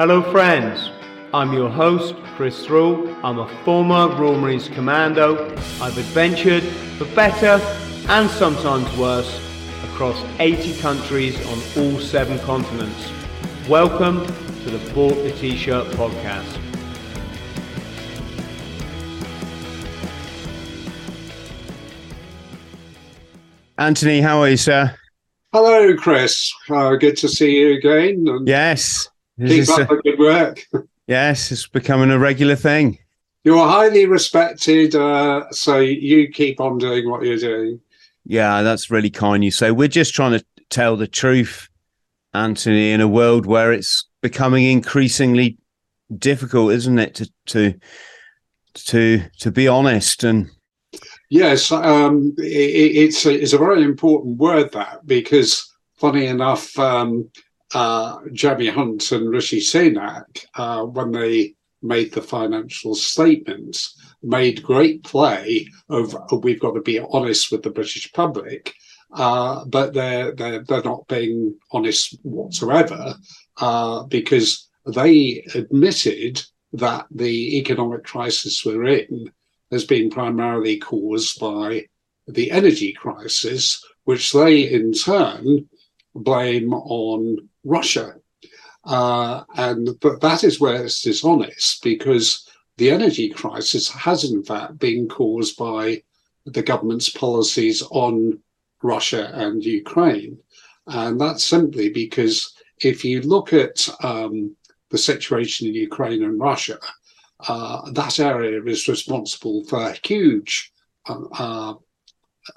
[0.00, 0.90] Hello, friends.
[1.34, 3.14] I'm your host, Chris Thrall.
[3.22, 5.46] I'm a former Royal Marines Commando.
[5.78, 6.62] I've adventured
[6.96, 7.62] for better
[8.08, 9.38] and sometimes worse
[9.84, 13.12] across 80 countries on all seven continents.
[13.68, 16.58] Welcome to the Bought the T-Shirt podcast.
[23.76, 24.96] Anthony, how are you, sir?
[25.52, 26.50] Hello, Chris.
[26.70, 28.26] Uh, good to see you again.
[28.26, 29.10] And yes.
[29.46, 30.66] Keep up the good work.
[31.06, 32.96] Yes, it's becoming a regular thing.
[33.42, 37.80] You're highly respected, uh, so you keep on doing what you're doing.
[38.24, 39.72] Yeah, that's really kind you say.
[39.72, 41.68] We're just trying to tell the truth,
[42.32, 45.58] Anthony, in a world where it's becoming increasingly
[46.16, 47.74] difficult, isn't it, to to
[48.74, 50.48] to to be honest and
[51.28, 57.30] Yes, um, it, it's a, it's a very important word that because, funny enough, um,
[57.74, 65.02] uh, Jeremy Hunt and Rishi Sunak, uh, when they made the financial statements, made great
[65.02, 68.74] play of oh, we've got to be honest with the British public,
[69.12, 73.14] uh, but they're, they're they're not being honest whatsoever
[73.58, 76.42] uh, because they admitted
[76.72, 79.30] that the economic crisis we're in
[79.70, 81.84] has been primarily caused by
[82.28, 85.68] the energy crisis, which they in turn
[86.14, 88.14] blame on Russia.
[88.84, 94.78] Uh, and but that is where it's dishonest because the energy crisis has in fact
[94.78, 96.02] been caused by
[96.46, 98.38] the government's policies on
[98.82, 100.38] Russia and Ukraine.
[100.86, 104.56] And that's simply because if you look at um,
[104.90, 106.78] the situation in Ukraine and Russia,
[107.46, 110.72] uh, that area is responsible for a huge
[111.08, 111.74] uh, uh,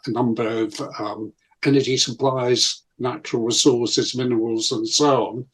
[0.07, 1.33] number of um,
[1.65, 5.45] energy supplies, natural resources, minerals, and so on,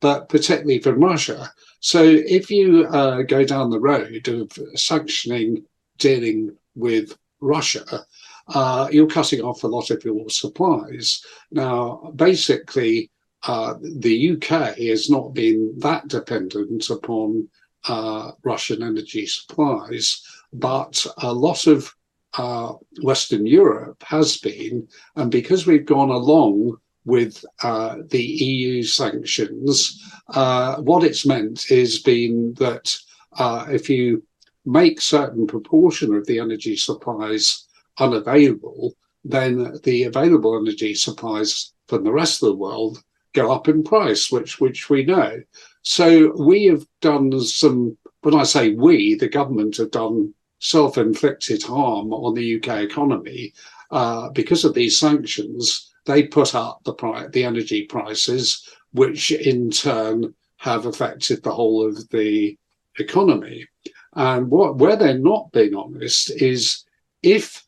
[0.00, 1.52] but particularly from Russia.
[1.80, 5.64] So if you uh, go down the road of sanctioning
[5.98, 8.06] dealing with Russia,
[8.48, 11.24] uh, you're cutting off a lot of your supplies.
[11.50, 13.10] Now, basically,
[13.46, 17.48] uh, the UK has not been that dependent upon
[17.86, 20.22] uh, Russian energy supplies,
[20.52, 21.94] but a lot of
[22.36, 26.78] uh, Western Europe has been, and because we've gone along
[27.08, 32.94] with uh, the EU sanctions, uh, what it's meant is been that
[33.38, 34.22] uh, if you
[34.66, 37.66] make certain proportion of the energy supplies
[37.98, 43.02] unavailable, then the available energy supplies from the rest of the world
[43.32, 45.40] go up in price, which which we know.
[45.82, 51.62] So we have done some, when I say we, the government have done self inflicted
[51.62, 53.54] harm on the UK economy
[53.90, 55.87] uh, because of these sanctions.
[56.08, 56.94] They put up the,
[57.34, 62.56] the energy prices, which in turn have affected the whole of the
[62.98, 63.66] economy.
[64.14, 66.84] And what where they're not being honest is
[67.22, 67.62] if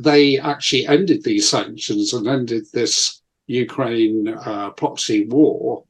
[0.00, 5.84] they actually ended these sanctions and ended this Ukraine uh, proxy war,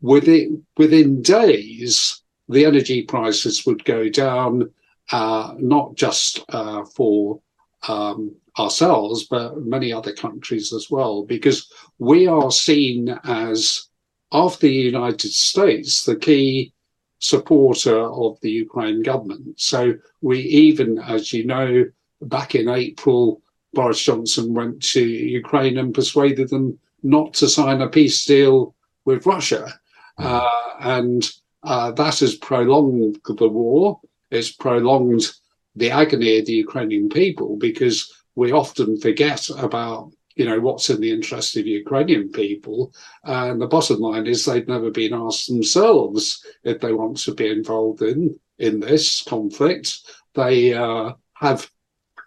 [0.00, 4.70] within within days, the energy prices would go down,
[5.10, 7.40] uh, not just uh, for
[7.88, 13.88] um, ourselves, but many other countries as well, because we are seen as,
[14.30, 16.72] of the United States, the key
[17.18, 19.60] supporter of the Ukraine government.
[19.60, 21.84] So we even, as you know,
[22.20, 23.40] back in April,
[23.72, 28.74] Boris Johnson went to Ukraine and persuaded them not to sign a peace deal
[29.04, 29.72] with Russia.
[30.18, 31.30] Uh, and
[31.62, 34.00] uh, that has prolonged the war.
[34.30, 35.30] It's prolonged
[35.76, 41.00] the agony of the Ukrainian people because we often forget about you know what's in
[41.00, 42.92] the interest of Ukrainian people.
[43.24, 47.48] And the bottom line is they've never been asked themselves if they want to be
[47.48, 49.98] involved in in this conflict.
[50.34, 51.70] They uh, have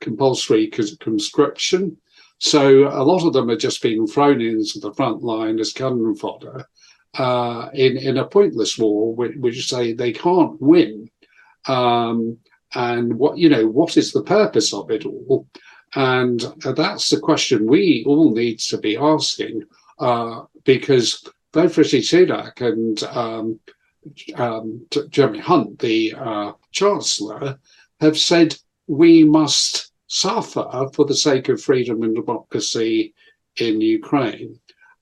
[0.02, 1.98] compulsory conscription.
[2.38, 6.16] So a lot of them are just being thrown into the front line as cannon
[6.16, 6.66] fodder
[7.18, 11.10] uh, in in a pointless war, which, which say they can't win.
[11.68, 12.38] Um,
[12.74, 15.48] and what you know, what is the purpose of it all?
[15.96, 19.64] And that's the question we all need to be asking,
[20.00, 23.60] uh, because both Rishi Sunak and um,
[24.36, 27.58] um, Jeremy Hunt, the uh, Chancellor,
[28.02, 28.58] have said
[28.88, 33.14] we must suffer for the sake of freedom and democracy
[33.58, 34.60] in Ukraine.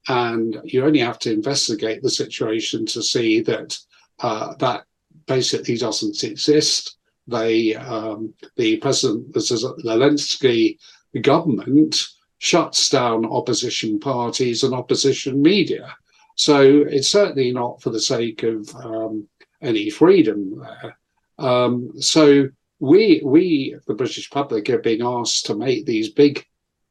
[0.07, 3.77] And you only have to investigate the situation to see that
[4.19, 4.83] uh, that
[5.25, 6.97] basically doesn't exist.
[7.27, 10.77] They, um, the President Zelensky
[11.21, 15.95] government shuts down opposition parties and opposition media.
[16.35, 19.27] So it's certainly not for the sake of um,
[19.61, 20.97] any freedom there.
[21.37, 22.49] Um, so
[22.79, 26.45] we, we, the British public, are being asked to make these big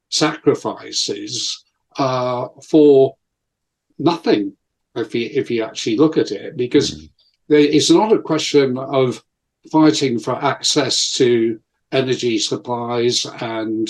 [0.09, 1.65] sacrifices
[1.99, 3.17] uh, for
[3.99, 4.57] nothing,
[4.95, 7.11] if you if you actually look at it, because mm.
[7.49, 9.23] it's not a question of
[9.71, 11.61] fighting for access to
[11.93, 13.89] energy supplies and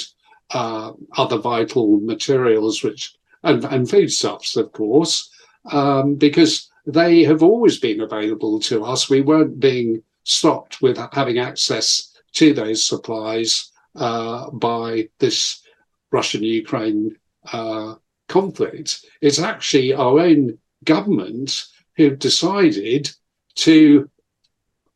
[0.51, 5.31] uh, other vital materials, which and, and foodstuffs, of course,
[5.71, 9.09] um, because they have always been available to us.
[9.09, 15.63] We weren't being stopped with having access to those supplies uh, by this
[16.11, 17.17] Russian Ukraine
[17.53, 17.95] uh,
[18.29, 19.05] conflict.
[19.21, 21.67] It's actually our own government
[21.97, 23.11] who've decided
[23.57, 24.09] to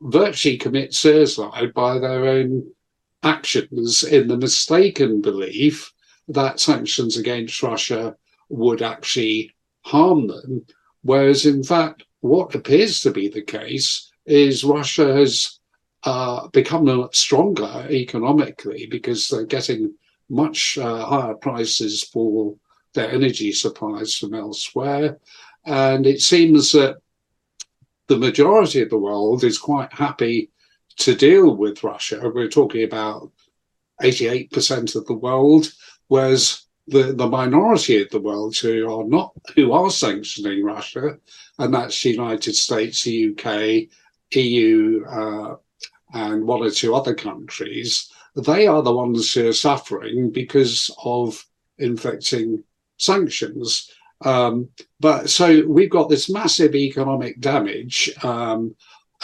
[0.00, 2.70] virtually commit suicide by their own
[3.22, 5.92] actions in the mistaken belief
[6.28, 8.14] that sanctions against Russia
[8.48, 10.64] would actually harm them.
[11.02, 15.60] Whereas, in fact, what appears to be the case is Russia has
[16.04, 19.94] uh, become stronger economically because they're getting
[20.28, 22.56] much uh, higher prices for
[22.94, 25.18] their energy supplies from elsewhere.
[25.64, 26.96] And it seems that
[28.08, 30.50] the majority of the world is quite happy
[30.98, 32.30] to deal with Russia.
[32.34, 33.30] We're talking about
[34.02, 35.72] 88% of the world,
[36.08, 41.18] whereas the, the minority of the world who are not who are sanctioning Russia,
[41.58, 43.88] and that's the United States, the UK,
[44.36, 45.56] EU, uh,
[46.12, 51.44] and one or two other countries, they are the ones who are suffering because of
[51.78, 52.62] inflicting
[52.98, 53.90] sanctions.
[54.22, 54.68] Um,
[55.00, 58.74] but so we've got this massive economic damage, um,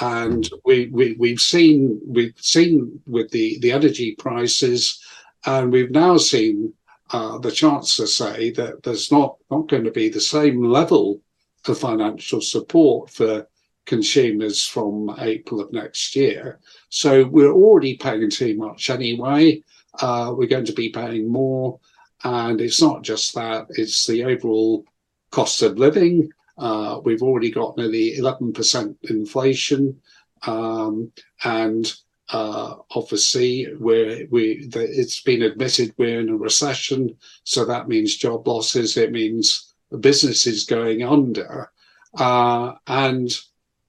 [0.01, 5.03] and we, we we've seen we've seen with the the energy prices,
[5.47, 6.75] and we've now seen
[7.11, 11.21] uh, the chancellor say that there's not not going to be the same level
[11.67, 13.47] of financial support for
[13.85, 16.59] consumers from April of next year.
[16.89, 19.63] So we're already paying too much anyway.
[20.01, 21.79] Uh, we're going to be paying more.
[22.25, 24.85] And it's not just that, it's the overall
[25.31, 26.31] cost of living.
[26.59, 30.01] Uh, we've already got nearly 11% inflation.
[30.47, 31.13] Um,
[31.45, 31.93] and
[32.33, 37.17] uh, obviously, we're, we, the, it's been admitted we're in a recession.
[37.45, 41.71] So that means job losses, it means businesses going under.
[42.17, 43.35] Uh, and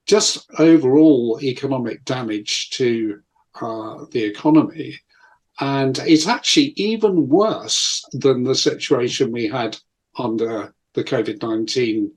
[0.06, 3.22] just overall economic damage to
[3.62, 5.00] uh, the economy.
[5.60, 9.78] And it's actually even worse than the situation we had
[10.18, 12.12] under the COVID 19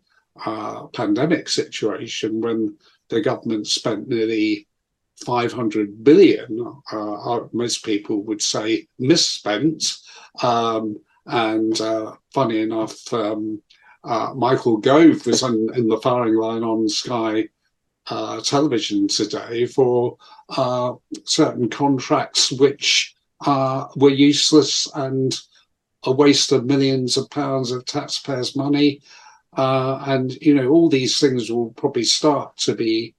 [0.44, 2.76] uh, pandemic situation when
[3.08, 4.66] the government spent nearly
[5.24, 9.98] 500 billion, uh, most people would say misspent.
[10.42, 13.62] Um, and uh, funny enough, um,
[14.04, 17.48] uh, Michael Gove was in, in the firing line on Sky
[18.08, 20.16] uh, television today for
[20.50, 20.92] uh,
[21.24, 25.34] certain contracts which uh, were useless and
[26.04, 29.00] a waste of millions of pounds of taxpayers' money.
[29.56, 33.14] Uh, and, you know, all these things will probably start to be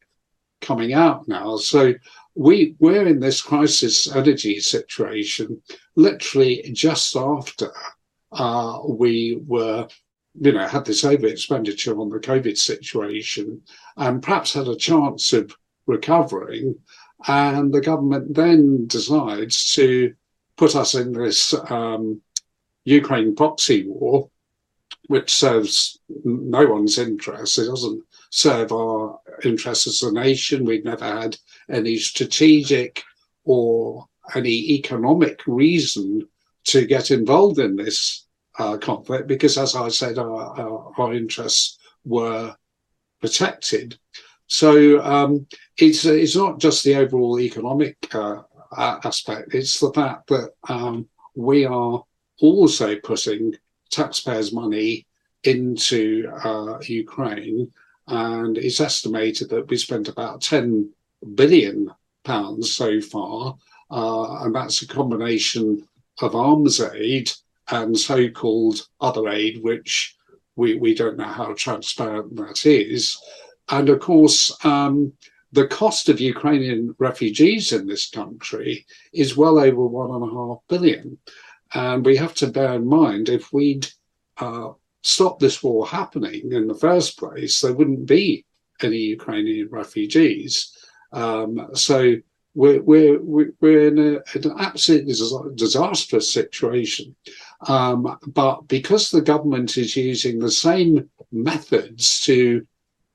[0.61, 1.57] coming out now.
[1.57, 1.93] So
[2.35, 5.61] we, we're in this crisis energy situation
[5.95, 7.71] literally just after
[8.31, 9.87] uh, we were
[10.39, 13.61] you know, had this over expenditure on the COVID situation
[13.97, 15.55] and perhaps had a chance of
[15.87, 16.75] recovering.
[17.27, 20.13] And the government then decides to
[20.55, 22.21] put us in this um,
[22.85, 24.29] Ukraine proxy war,
[25.07, 27.57] which serves no one's interests.
[27.57, 30.65] It doesn't serve our interests as a nation.
[30.65, 31.37] We've never had
[31.69, 33.03] any strategic
[33.43, 36.27] or any economic reason
[36.65, 38.27] to get involved in this
[38.59, 42.55] uh, conflict because, as I said, our, our, our interests were
[43.21, 43.97] protected.
[44.47, 45.45] So um,
[45.77, 48.43] it's it's not just the overall economic uh,
[48.77, 52.03] aspect; it's the fact that um, we are
[52.41, 53.55] also putting
[53.91, 55.05] taxpayers' money
[55.43, 57.71] into uh, Ukraine,
[58.07, 60.91] and it's estimated that we spent about ten
[61.35, 61.91] billion
[62.23, 63.57] pounds so far,
[63.91, 65.87] uh, and that's a combination
[66.21, 67.31] of arms aid
[67.69, 70.15] and so-called other aid, which
[70.55, 73.17] we, we don't know how transparent that is.
[73.69, 75.13] And of course, um,
[75.51, 80.59] the cost of Ukrainian refugees in this country is well over one and a half
[80.67, 81.17] billion.
[81.73, 83.87] And we have to bear in mind if we'd
[84.37, 84.69] uh,
[85.01, 88.45] stopped this war happening in the first place, there wouldn't be
[88.81, 90.71] any Ukrainian refugees.
[91.11, 92.15] Um, so
[92.53, 95.13] we're, we're, we're in a, an absolutely
[95.55, 97.15] disastrous situation.
[97.67, 102.65] Um, but because the government is using the same methods to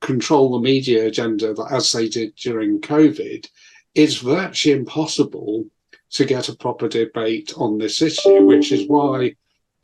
[0.03, 3.49] control the media agenda as they did during COVID,
[3.95, 5.65] it's virtually impossible
[6.11, 9.35] to get a proper debate on this issue, which is why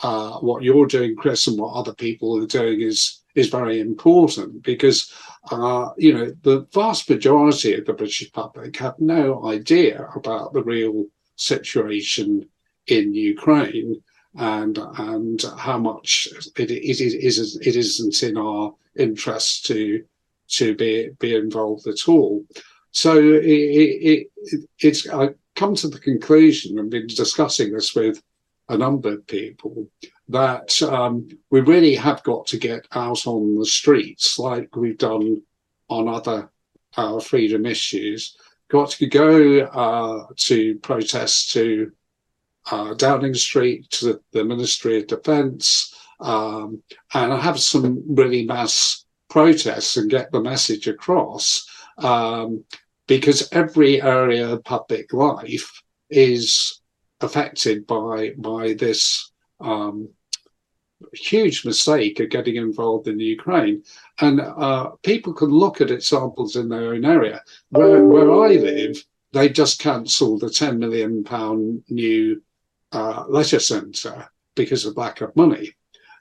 [0.00, 4.62] uh, what you're doing, Chris, and what other people are doing is is very important
[4.62, 5.12] because
[5.50, 10.62] uh, you know the vast majority of the British public have no idea about the
[10.62, 11.06] real
[11.36, 12.48] situation
[12.86, 14.02] in Ukraine
[14.36, 20.04] and and how much it, it is it isn't in our interest to
[20.48, 22.44] to be be involved at all.
[22.90, 28.22] So it, it, it, it's I come to the conclusion and been discussing this with
[28.68, 29.88] a number of people
[30.28, 35.42] that um, we really have got to get out on the streets like we've done
[35.88, 36.50] on other
[36.96, 38.36] uh, freedom issues.
[38.68, 41.92] Got to go uh, to protest to
[42.70, 46.82] uh, Downing Street, to the Ministry of Defence, um,
[47.14, 51.66] and have some really mass protests and get the message across.
[51.98, 52.64] Um,
[53.06, 56.80] because every area of public life is
[57.20, 60.08] affected by by this um,
[61.12, 63.82] huge mistake of getting involved in the Ukraine.
[64.20, 67.42] And uh, people can look at examples in their own area.
[67.70, 72.42] Where, where I live, they just cancelled the 10 million pound new
[72.92, 75.74] uh, leisure centre because of lack of money.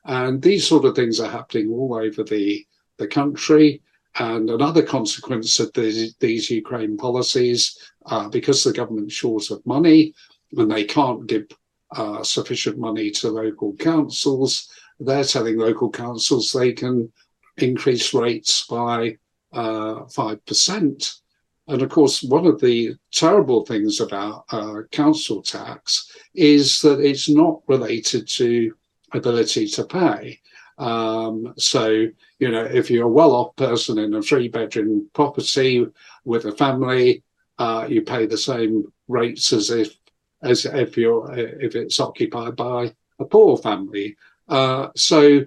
[0.08, 2.66] And these sort of things are happening all over the,
[2.98, 3.82] the country.
[4.16, 10.14] And another consequence of these, these Ukraine policies, uh, because the government's short of money
[10.56, 11.46] and they can't give
[11.92, 17.12] uh, sufficient money to local councils, they're telling local councils they can
[17.58, 19.18] increase rates by
[19.54, 21.20] uh, 5%.
[21.68, 27.28] And of course, one of the terrible things about uh, council tax is that it's
[27.28, 28.74] not related to
[29.14, 30.40] ability to pay.
[30.78, 32.08] Um, so,
[32.40, 35.86] you know, if you're a well off person in a three bedroom property
[36.24, 37.24] with a family,
[37.58, 39.98] uh, you pay the same rates as if
[40.44, 44.16] as if you're if it's occupied by a poor family.
[44.48, 45.44] Uh, so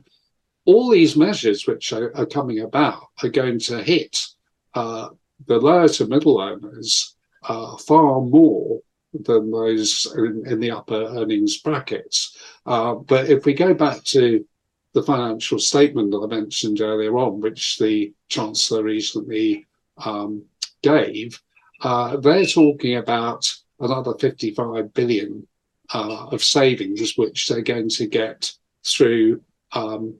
[0.64, 4.26] all these measures which are, are, coming about are going to hit
[4.74, 5.08] uh,
[5.46, 8.80] the lower to middle owners uh, far more
[9.12, 12.36] than those in, in the upper earnings brackets.
[12.66, 14.44] Uh, but if we go back to
[14.92, 19.66] the financial statement that I mentioned earlier on, which the Chancellor recently
[19.98, 20.44] um,
[20.82, 21.40] gave,
[21.82, 25.46] uh, they're talking about another 55 billion
[25.92, 28.52] uh, of savings, which they're going to get
[28.86, 29.40] through
[29.72, 30.14] um,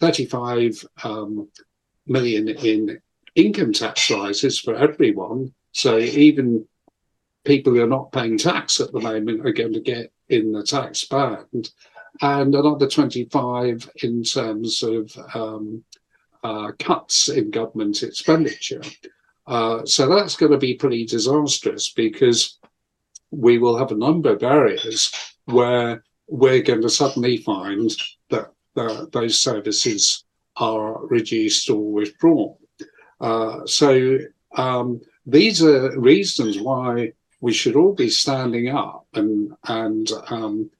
[0.00, 1.48] 35 um,
[2.06, 3.00] million in
[3.34, 5.52] income tax rises for everyone.
[5.72, 6.66] So even
[7.44, 10.62] people who are not paying tax at the moment are going to get in the
[10.62, 11.70] tax band,
[12.20, 15.82] and another 25 in terms of um,
[16.42, 18.82] uh, cuts in government expenditure.
[19.46, 22.58] Uh, so that's going to be pretty disastrous because
[23.30, 25.12] we will have a number of areas
[25.46, 27.90] where we're going to suddenly find
[28.30, 30.24] that the, those services
[30.56, 32.54] are reduced or withdrawn.
[33.20, 34.18] Uh, so
[34.56, 40.70] um, these are reasons why we should all be standing up and and um,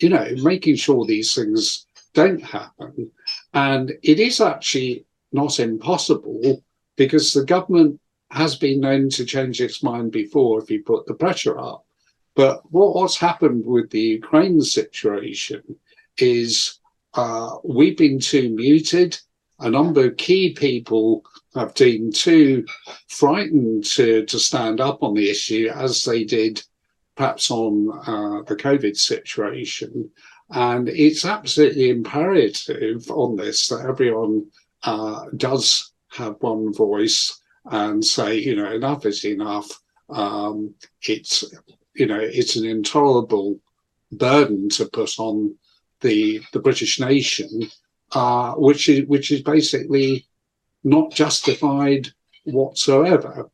[0.00, 3.10] you know making sure these things don't happen.
[3.54, 6.62] And it is actually not impossible
[6.96, 11.14] because the government has been known to change its mind before if you put the
[11.14, 11.84] pressure up.
[12.34, 15.62] But what, what's happened with the Ukraine situation
[16.18, 16.78] is
[17.14, 19.18] uh, we've been too muted.
[19.58, 22.64] A number of key people have been too
[23.08, 26.62] frightened to, to stand up on the issue as they did
[27.14, 30.10] perhaps on uh, the COVID situation.
[30.50, 34.46] And it's absolutely imperative on this that everyone
[34.82, 39.70] uh, does have one voice and say, you know, enough is enough.
[40.10, 41.44] Um, it's,
[41.94, 43.60] you know, it's an intolerable
[44.10, 45.54] burden to put on
[46.00, 47.70] the the British nation,
[48.12, 50.26] uh, which is which is basically
[50.84, 52.08] not justified
[52.44, 53.50] whatsoever.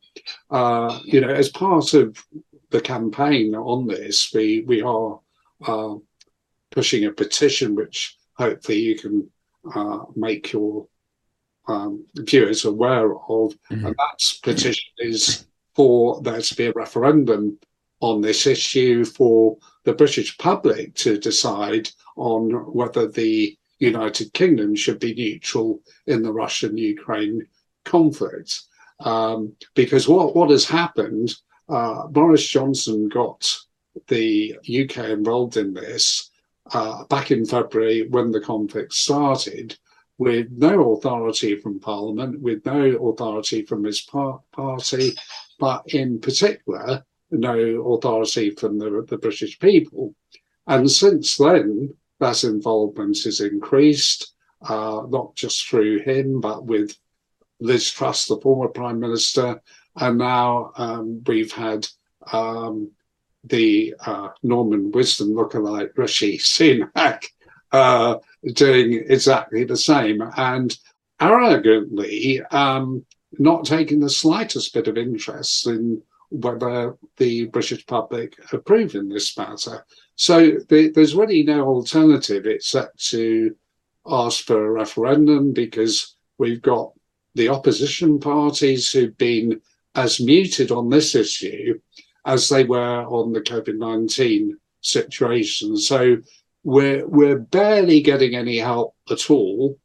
[0.49, 2.23] Uh, you know, as part of
[2.71, 5.19] the campaign on this, we we are
[5.65, 5.95] uh,
[6.71, 9.29] pushing a petition, which hopefully you can
[9.75, 10.87] uh, make your
[11.67, 13.85] um, viewers aware of, mm-hmm.
[13.85, 15.45] and that petition is
[15.75, 17.57] for there to be a referendum
[18.01, 24.99] on this issue for the British public to decide on whether the United Kingdom should
[24.99, 27.47] be neutral in the Russian Ukraine
[27.85, 28.61] conflict.
[28.99, 31.33] Um, because what, what has happened,
[31.69, 33.49] uh, Boris Johnson got
[34.07, 36.29] the UK involved in this
[36.73, 39.77] uh, back in February when the conflict started,
[40.17, 45.13] with no authority from Parliament, with no authority from his par- party,
[45.59, 50.13] but in particular, no authority from the, the British people.
[50.67, 56.97] And since then, that involvement is increased, uh, not just through him, but with
[57.59, 59.61] Liz Truss, the former Prime Minister.
[59.95, 61.87] And now um, we've had
[62.31, 62.91] um,
[63.43, 67.25] the uh, Norman Wisdom lookalike Rishi Sunak
[67.71, 68.15] uh,
[68.53, 70.77] doing exactly the same and
[71.19, 73.05] arrogantly um,
[73.37, 79.37] not taking the slightest bit of interest in whether the British public approve in this
[79.37, 79.85] matter.
[80.19, 83.55] So the, there's really no alternative except to
[84.05, 86.91] ask for a referendum because we've got
[87.35, 89.61] the opposition parties who've been
[89.95, 91.79] as muted on this issue
[92.25, 95.77] as they were on the COVID 19 situation.
[95.77, 96.17] So
[96.65, 99.79] we're, we're barely getting any help at all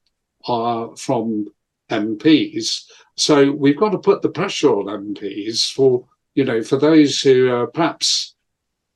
[0.49, 1.47] uh, from
[1.91, 2.87] MPs.
[3.15, 7.53] So we've got to put the pressure on MPs for, you know, for those who
[7.53, 8.34] are perhaps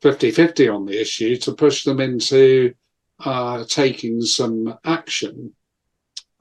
[0.03, 2.75] 50 50 on the issue to push them into
[3.21, 5.53] uh, taking some action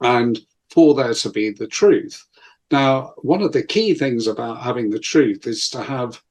[0.00, 0.38] and
[0.70, 2.24] for there to be the truth.
[2.70, 6.22] Now, one of the key things about having the truth is to have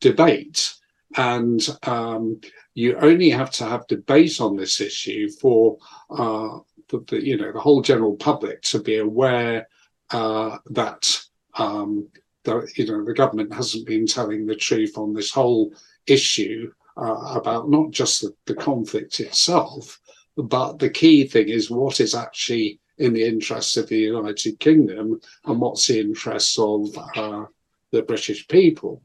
[0.00, 0.74] debate.
[1.16, 2.40] And um,
[2.74, 5.78] you only have to have debate on this issue for
[6.10, 9.66] uh, the, the, you know the whole general public to be aware
[10.10, 11.20] uh, that
[11.54, 12.08] um,
[12.44, 15.72] the you know the government hasn't been telling the truth on this whole
[16.06, 20.00] issue uh, about not just the, the conflict itself,
[20.36, 25.20] but the key thing is what is actually in the interests of the United Kingdom
[25.44, 27.44] and what's the interests of uh,
[27.92, 29.02] the British people.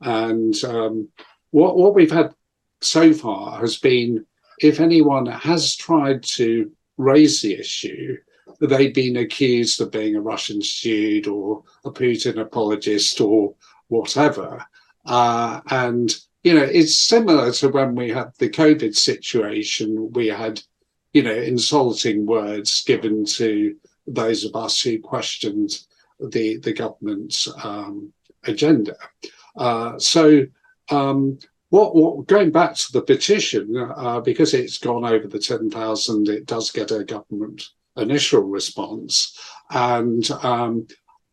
[0.00, 1.08] And um,
[1.50, 2.34] what what we've had
[2.80, 4.26] so far has been
[4.60, 8.16] if anyone has tried to raise the issue,
[8.60, 13.54] they've been accused of being a Russian steward or a Putin apologist or
[13.88, 14.64] whatever.
[15.06, 20.10] Uh, and you know, it's similar to when we had the COVID situation.
[20.12, 20.62] We had,
[21.12, 23.76] you know, insulting words given to
[24.06, 25.70] those of us who questioned
[26.18, 28.12] the the government's um,
[28.44, 28.96] agenda.
[29.56, 30.46] Uh, so,
[30.90, 36.28] um, what, what, going back to the petition, uh, because it's gone over the 10,000,
[36.28, 39.38] it does get a government initial response.
[39.70, 40.88] And um,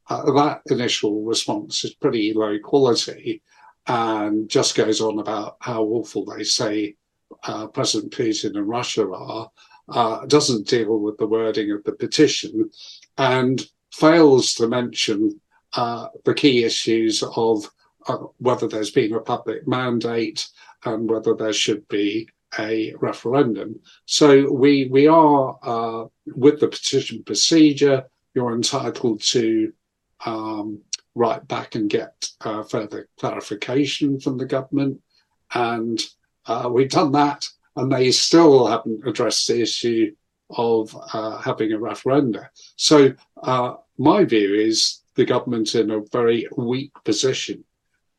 [0.10, 3.42] uh, that initial response is pretty low quality
[3.88, 6.96] and just goes on about how awful they say
[7.44, 9.50] uh, President Putin and Russia are,
[9.90, 12.70] uh, doesn't deal with the wording of the petition,
[13.18, 15.40] and fails to mention
[15.74, 17.70] uh, the key issues of
[18.08, 20.48] uh, whether there's been a public mandate
[20.86, 22.28] and whether there should be
[22.60, 23.80] a referendum.
[24.06, 28.06] So we we are uh, with the petition procedure.
[28.34, 29.74] You're entitled to
[30.26, 30.82] um,
[31.18, 35.02] write back and get uh, further clarification from the government,
[35.54, 36.00] and
[36.46, 40.16] uh, we've done that, and they still haven't addressed the issue
[40.52, 42.48] of uh, having a referenda.
[42.76, 47.64] So uh, my view is the government in a very weak position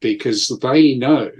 [0.00, 1.30] because they know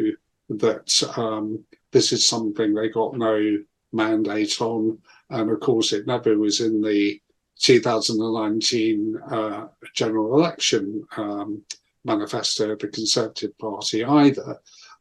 [0.49, 3.59] that um, this is something they got no
[3.93, 4.99] mandate on.
[5.31, 7.21] And of course, it never was in the
[7.61, 11.63] 2019 uh, general election um,
[12.05, 14.59] manifesto of the Conservative Party either.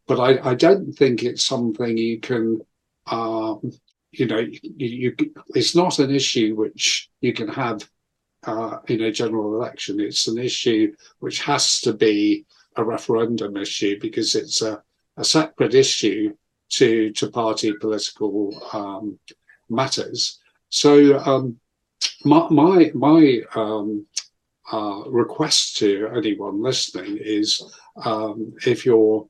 [0.08, 2.62] But I, I don't think it's something you can,
[3.08, 3.72] um,
[4.12, 5.16] you know, you, you,
[5.50, 7.88] it's not an issue which you can have
[8.44, 10.00] uh, in a general election.
[10.00, 14.82] It's an issue which has to be a referendum issue because it's a,
[15.18, 16.34] a separate issue
[16.70, 19.20] to to party political um,
[19.70, 20.40] matters.
[20.70, 21.60] So um,
[22.24, 24.06] my my, my um,
[24.72, 27.62] uh, request to anyone listening is
[28.04, 29.28] um, if you're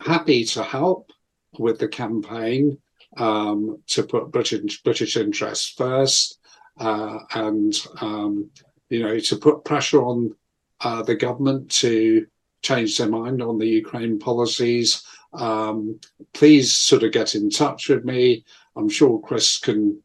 [0.00, 1.10] happy to help
[1.58, 2.78] with the campaign
[3.16, 6.38] um, to put British British interests first
[6.78, 8.50] uh, and um,
[8.88, 10.34] you know to put pressure on
[10.80, 12.26] uh, the government to
[12.62, 15.98] change their mind on the Ukraine policies, um,
[16.32, 18.44] please sort of get in touch with me.
[18.76, 20.02] I'm sure Chris can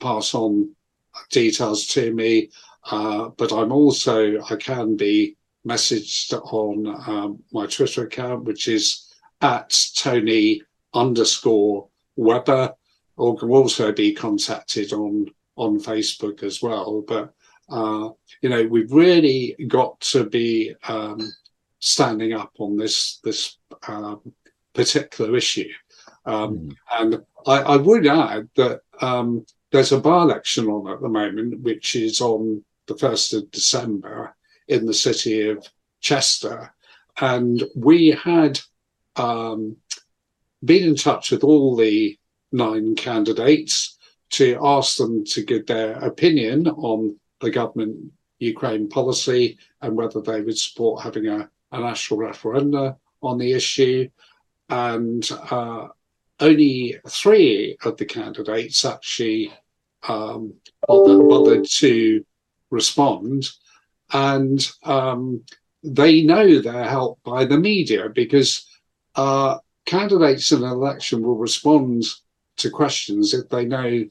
[0.00, 0.74] pass on
[1.30, 2.50] details to me,
[2.90, 9.14] uh, but I'm also, I can be messaged on um, my Twitter account, which is
[9.40, 12.74] at Tony underscore Webber,
[13.16, 17.04] or can also be contacted on on Facebook as well.
[17.06, 17.32] But
[17.68, 18.10] uh,
[18.42, 21.32] you know, we've really got to be um,
[21.78, 24.20] standing up on this this um,
[24.74, 25.68] particular issue.
[26.26, 26.76] Um, mm.
[26.98, 31.96] And I, I, would add that um, there's a by-election on at the moment, which
[31.96, 34.32] is on the 1st of December
[34.68, 35.68] in the city of
[36.00, 36.72] Chester.
[37.20, 38.60] And we had
[39.16, 39.76] um,
[40.64, 42.16] been in touch with all the
[42.52, 43.98] nine candidates
[44.30, 50.40] to ask them to give their opinion on the government Ukraine policy and whether they
[50.42, 54.08] would support having a, a national referendum on the issue.
[54.68, 55.88] And uh,
[56.38, 59.52] only three of the candidates actually
[60.08, 60.54] um,
[60.86, 62.24] bothered, bothered, to
[62.70, 63.48] respond.
[64.12, 65.42] And um,
[65.82, 68.66] they know they're helped by the media because
[69.16, 72.04] uh, candidates in an election will respond
[72.56, 74.04] to questions if they know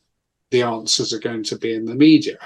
[0.51, 2.38] the answers are going to be in the media.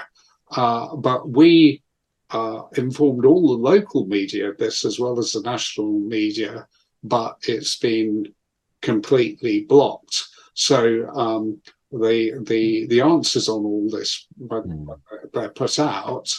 [0.50, 1.82] Uh, but we
[2.30, 6.66] uh, informed all the local media of this as well as the national media,
[7.02, 8.26] but it's been
[8.80, 10.24] completely blocked.
[10.54, 14.90] So um, the the the answers on all this when hmm.
[15.32, 16.32] they're put out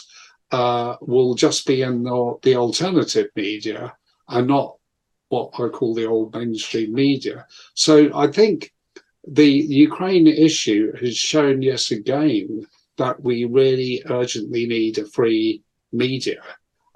[0.52, 3.92] uh, will just be in the, the alternative media
[4.28, 4.76] and not
[5.28, 7.46] what I call the old mainstream media.
[7.74, 8.72] So I think
[9.26, 16.42] the Ukraine issue has shown yes again that we really urgently need a free media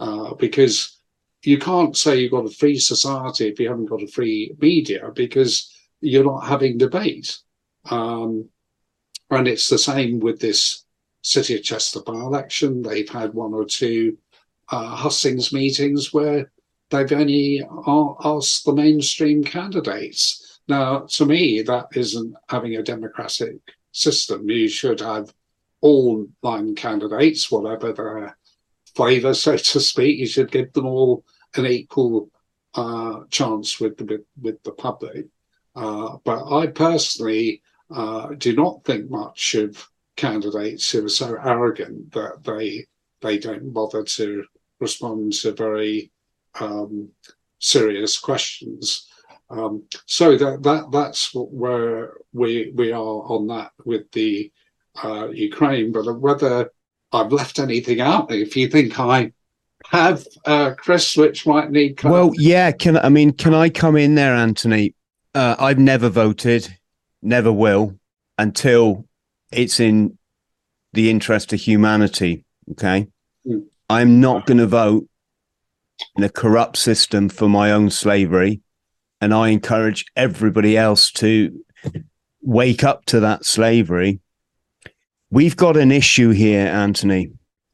[0.01, 1.01] uh, because
[1.45, 5.11] you can't say you've got a free society if you haven't got a free media
[5.15, 7.39] because you're not having debate.
[7.91, 8.49] Um,
[9.31, 10.85] and it's the same with this
[11.23, 12.83] City of Chester by election.
[12.83, 14.19] They've had one or two
[14.69, 16.53] uh, hustings meetings where
[16.91, 17.63] they've only
[18.25, 20.61] asked the mainstream candidates.
[20.69, 23.57] Now, to me, that isn't having a democratic
[23.93, 24.49] system.
[24.49, 25.33] You should have
[25.81, 28.37] all nine candidates, whatever their
[28.95, 30.19] flavour, so to speak.
[30.19, 32.31] You should give them all an equal
[32.75, 35.27] uh, chance with the with the public.
[35.77, 42.13] Uh, but I personally uh, do not think much of candidates who are so arrogant
[42.13, 42.87] that they
[43.21, 44.45] they don't bother to
[44.81, 46.11] respond to very
[46.61, 47.09] um,
[47.59, 49.09] serious questions.
[49.51, 54.53] Um, so that that that's where we we are on that with the
[55.03, 55.93] uh, Ukraine.
[55.93, 56.71] But whether
[57.13, 59.33] I've left anything out, if you think I
[59.91, 62.03] have, uh, Chris, which might need.
[62.03, 62.73] Well, yeah.
[62.73, 63.33] Can I mean?
[63.33, 64.95] Can I come in there, Anthony?
[65.35, 66.77] Uh, I've never voted,
[67.25, 67.99] never will,
[68.39, 69.07] until
[69.51, 70.19] it's in
[70.93, 72.45] the interest of humanity.
[72.73, 73.09] Okay,
[73.47, 73.65] mm.
[73.89, 75.09] I'm not going to vote
[76.17, 78.61] in a corrupt system for my own slavery.
[79.21, 81.59] And I encourage everybody else to
[82.43, 84.21] wake up to that slavery.
[85.31, 87.31] We've got an issue here, Anthony.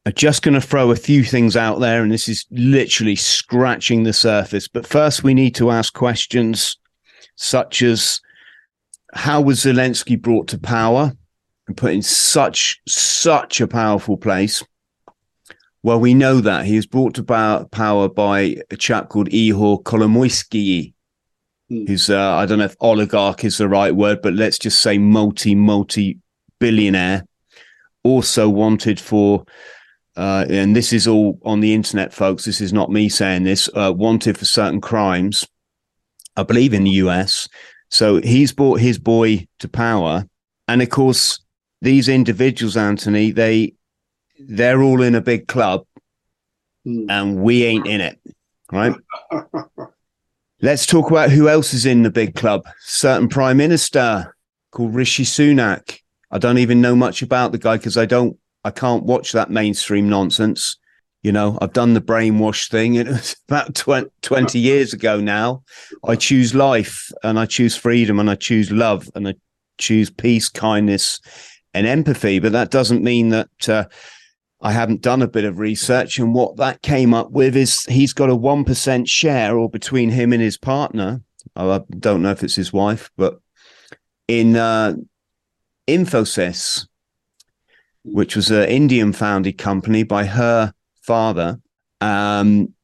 [0.06, 4.04] I'm just going to throw a few things out there, and this is literally scratching
[4.04, 4.68] the surface.
[4.68, 6.76] But first, we need to ask questions
[7.36, 8.20] such as
[9.12, 11.12] how was Zelensky brought to power
[11.66, 14.62] and put in such such a powerful place?
[15.82, 20.92] Well, we know that he was brought to power by a chap called Ihor Kolomoisky,
[21.70, 21.88] mm.
[21.88, 24.98] who's uh, I don't know if oligarch is the right word, but let's just say
[24.98, 26.18] multi multi
[26.58, 27.24] billionaire.
[28.02, 29.44] Also wanted for,
[30.16, 32.44] uh, and this is all on the internet, folks.
[32.44, 33.68] This is not me saying this.
[33.74, 35.46] Uh, wanted for certain crimes,
[36.36, 37.48] I believe in the US.
[37.90, 40.24] So he's brought his boy to power,
[40.68, 41.40] and of course,
[41.82, 43.74] these individuals, Anthony, they
[44.38, 45.84] they're all in a big club
[46.86, 47.06] mm.
[47.08, 48.18] and we ain't in it.
[48.72, 48.94] Right.
[50.62, 52.64] Let's talk about who else is in the big club.
[52.80, 54.34] Certain prime minister
[54.70, 55.98] called Rishi Sunak.
[56.30, 59.50] I don't even know much about the guy because I don't, I can't watch that
[59.50, 60.76] mainstream nonsense.
[61.22, 62.94] You know, I've done the brainwash thing.
[62.96, 65.62] It was about 20, 20 years ago now.
[66.04, 69.34] I choose life and I choose freedom and I choose love and I
[69.78, 71.20] choose peace, kindness,
[71.74, 72.38] and empathy.
[72.38, 73.84] But that doesn't mean that uh,
[74.62, 78.12] I haven't done a bit of research, and what that came up with is he's
[78.12, 81.22] got a 1% share, or between him and his partner.
[81.56, 83.40] I don't know if it's his wife, but
[84.28, 84.94] in uh,
[85.88, 86.86] Infosys,
[88.04, 91.60] which was an Indian founded company by her father.
[92.00, 92.74] Um,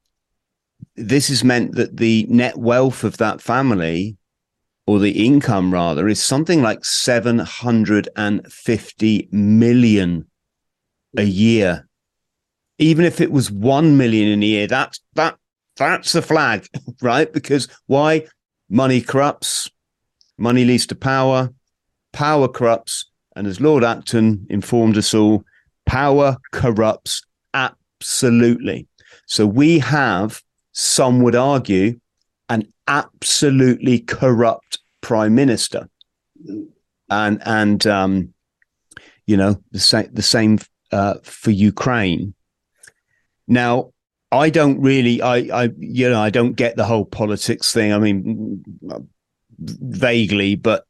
[0.96, 4.16] this has meant that the net wealth of that family,
[4.86, 10.26] or the income rather, is something like 750 million
[11.16, 11.88] a year.
[12.78, 15.36] Even if it was 1 million in a year, that's that
[15.76, 16.66] that's a flag,
[17.02, 17.32] right?
[17.32, 18.26] Because why?
[18.68, 19.70] Money corrupts,
[20.38, 21.50] money leads to power,
[22.12, 23.04] power corrupts,
[23.36, 25.44] and as Lord Acton informed us all,
[25.84, 27.22] power corrupts
[28.00, 28.86] absolutely.
[29.26, 31.98] So we have, some would argue,
[32.48, 35.88] an absolutely corrupt prime minister,
[37.10, 38.34] and and um,
[39.26, 40.58] you know the same the same
[40.92, 42.34] uh, for Ukraine.
[43.48, 43.92] Now,
[44.32, 47.92] I don't really, I, I, you know, I don't get the whole politics thing.
[47.92, 48.64] I mean,
[49.58, 50.84] vaguely, but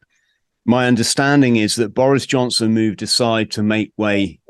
[0.65, 4.41] my understanding is that Boris Johnson moved aside to make way,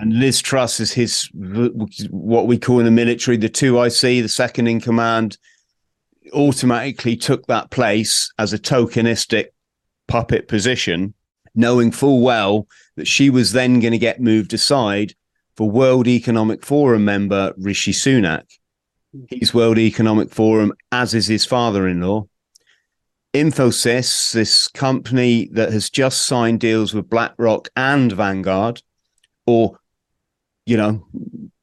[0.00, 4.28] and Liz Truss is his what we call in the military the two IC, the
[4.28, 5.36] second in command,
[6.32, 9.48] automatically took that place as a tokenistic
[10.08, 11.12] puppet position,
[11.54, 15.14] knowing full well that she was then going to get moved aside
[15.54, 18.44] for World Economic Forum member Rishi Sunak.
[19.28, 22.26] He's World Economic Forum, as is his father in law.
[23.34, 28.82] Infosys, this company that has just signed deals with BlackRock and Vanguard,
[29.46, 29.78] or,
[30.70, 31.04] you know,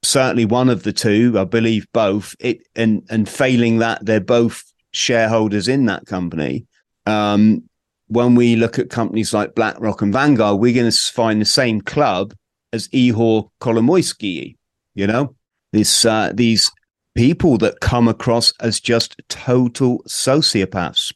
[0.04, 4.62] certainly one of the two, I believe both, it and and failing that, they're both
[4.92, 6.66] shareholders in that company.
[7.06, 7.64] Um,
[8.08, 11.80] when we look at companies like BlackRock and Vanguard, we're going to find the same
[11.80, 12.34] club
[12.74, 14.58] as Ihor Kolomoisky.
[14.94, 15.36] You know,
[15.72, 16.70] this uh, these
[17.16, 21.14] people that come across as just total sociopaths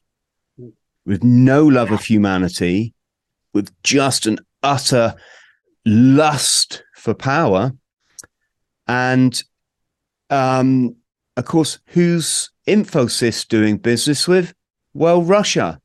[1.05, 2.93] with no love of humanity,
[3.53, 5.13] with just an utter
[5.85, 7.73] lust for power,
[8.91, 9.41] and
[10.29, 10.97] um,
[11.37, 14.53] of course, who's Infosys doing business with?
[14.93, 15.79] Well, Russia.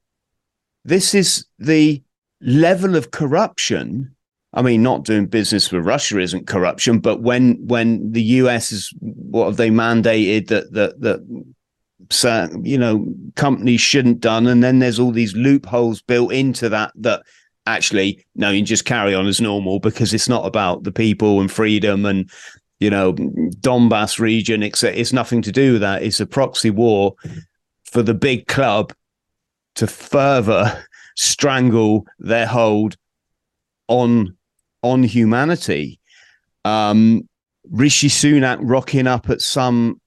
[0.84, 2.02] This is the
[2.40, 4.12] level of corruption.
[4.54, 8.92] I mean, not doing business with Russia isn't corruption, but when when the US is
[9.00, 14.98] what have they mandated that that that you know companies shouldn't done, and then there's
[14.98, 17.22] all these loopholes built into that that
[17.66, 21.52] actually no, you just carry on as normal because it's not about the people and
[21.52, 22.30] freedom and
[22.80, 24.62] you know Donbass region.
[24.62, 26.02] It's it's nothing to do with that.
[26.02, 27.14] It's a proxy war
[27.84, 28.92] for the big club
[29.76, 30.84] to further
[31.16, 32.96] strangle their hold
[33.88, 34.36] on
[34.82, 36.00] on humanity.
[36.64, 37.28] Um,
[37.70, 40.00] Rishi Sunak rocking up at some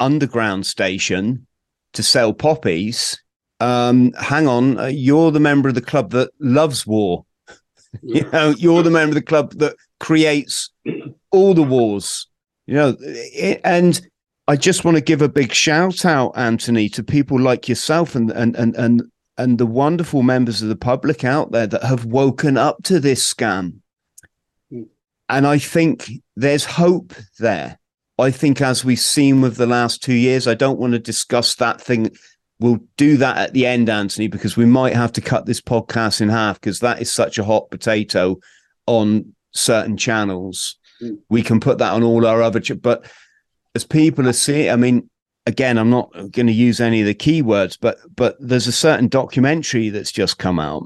[0.00, 1.46] underground station
[1.92, 3.20] to sell poppies.
[3.60, 7.24] Um, hang on, uh, you're the member of the club that loves war.
[8.02, 10.70] you know, you're the member of the club that creates
[11.34, 12.26] all the wars.
[12.66, 14.00] You know, it, and
[14.48, 18.30] I just want to give a big shout out, Anthony, to people like yourself and
[18.30, 19.02] and and and
[19.36, 23.34] and the wonderful members of the public out there that have woken up to this
[23.34, 23.80] scam.
[25.28, 27.78] And I think there's hope there.
[28.18, 31.56] I think, as we've seen with the last two years, I don't want to discuss
[31.56, 32.10] that thing.
[32.60, 36.20] We'll do that at the end, Anthony, because we might have to cut this podcast
[36.20, 38.38] in half because that is such a hot potato
[38.86, 40.76] on certain channels.
[41.28, 43.06] We can put that on all our other, but
[43.74, 45.10] as people are seeing, I mean,
[45.46, 49.08] again, I'm not going to use any of the keywords, but but there's a certain
[49.08, 50.84] documentary that's just come out,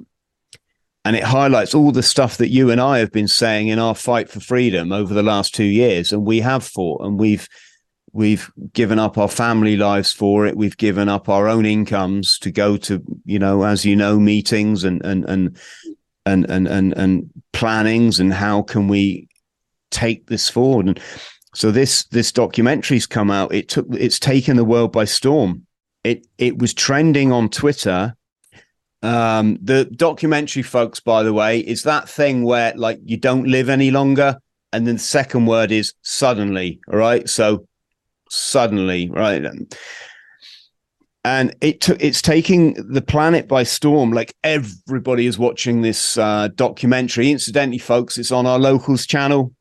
[1.05, 3.95] and it highlights all the stuff that you and I have been saying in our
[3.95, 7.49] fight for freedom over the last two years, and we have fought, and we've
[8.13, 10.57] we've given up our family lives for it.
[10.57, 14.85] We've given up our own incomes to go to, you know, as you know, meetings
[14.85, 15.57] and and and
[16.27, 19.29] and and and, and plannings, and how can we
[19.91, 21.01] take this forward and
[21.55, 23.53] so this this documentary's come out.
[23.53, 25.67] It took it's taken the world by storm.
[26.05, 28.15] It it was trending on Twitter.
[29.03, 33.69] Um, the documentary, folks, by the way, is that thing where like you don't live
[33.69, 34.39] any longer,
[34.73, 36.81] and then the second word is suddenly.
[36.93, 37.67] All right, so
[38.31, 39.45] suddenly, right,
[41.25, 44.13] and it took it's taking the planet by storm.
[44.13, 47.31] Like everybody is watching this uh, documentary.
[47.31, 49.53] Incidentally, folks, it's on our locals channel.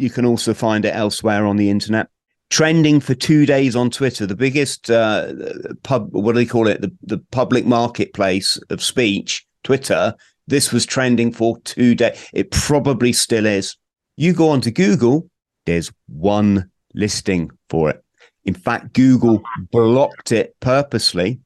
[0.00, 2.08] You can also find it elsewhere on the internet.
[2.48, 5.34] Trending for two days on Twitter, the biggest uh,
[5.82, 6.80] pub, what do they call it?
[6.80, 10.14] The, the public marketplace of speech, Twitter.
[10.46, 12.18] This was trending for two days.
[12.32, 13.76] It probably still is.
[14.16, 15.28] You go onto Google,
[15.66, 18.02] there's one listing for it.
[18.46, 21.40] In fact, Google blocked it purposely.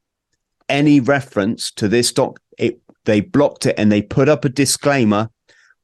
[0.69, 5.29] Any reference to this doc, it, they blocked it and they put up a disclaimer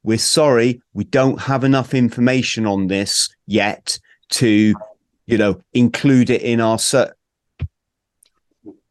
[0.03, 4.73] we're sorry, we don't have enough information on this yet to,
[5.27, 7.13] you know, include it in our set.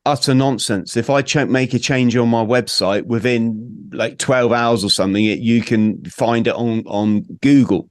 [0.06, 0.96] Utter nonsense.
[0.96, 5.24] If I ch- make a change on my website within like 12 hours or something,
[5.24, 7.90] it, you can find it on, on Google.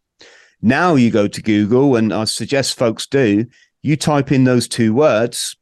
[0.61, 3.45] Now you go to Google, and I suggest folks do,
[3.81, 5.55] you type in those two words,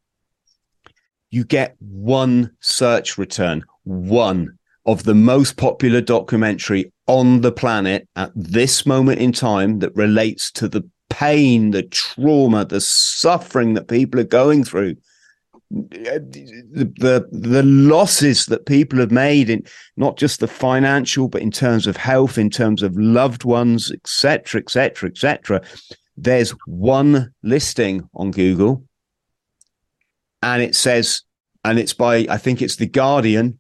[1.30, 4.57] you get one search return, one
[4.88, 10.50] of the most popular documentary on the planet at this moment in time that relates
[10.54, 14.96] to the pain, the trauma, the suffering that people are going through.
[15.70, 19.64] the, the the losses that people have made in
[19.98, 24.62] not just the financial, but in terms of health, in terms of loved ones, etc.,
[24.62, 25.62] etc., etc.
[26.16, 28.84] There's one listing on Google,
[30.42, 31.22] and it says,
[31.66, 33.60] and it's by I think it's the Guardian.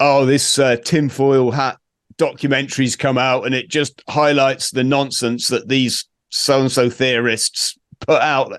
[0.00, 1.78] Oh, this uh, tinfoil hat
[2.16, 7.78] documentary's come out, and it just highlights the nonsense that these so and so theorists
[8.00, 8.52] put out.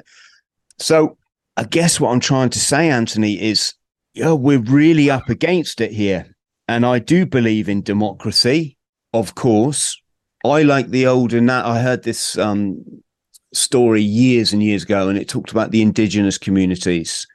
[0.80, 1.18] So
[1.58, 3.74] I guess what I'm trying to say, Anthony, is
[4.14, 6.36] yeah, we're really up against it here.
[6.68, 8.78] And I do believe in democracy,
[9.14, 9.98] of course.
[10.46, 12.84] I like the old and that I heard this um,
[13.54, 17.28] story years and years ago, and it talked about the indigenous communities.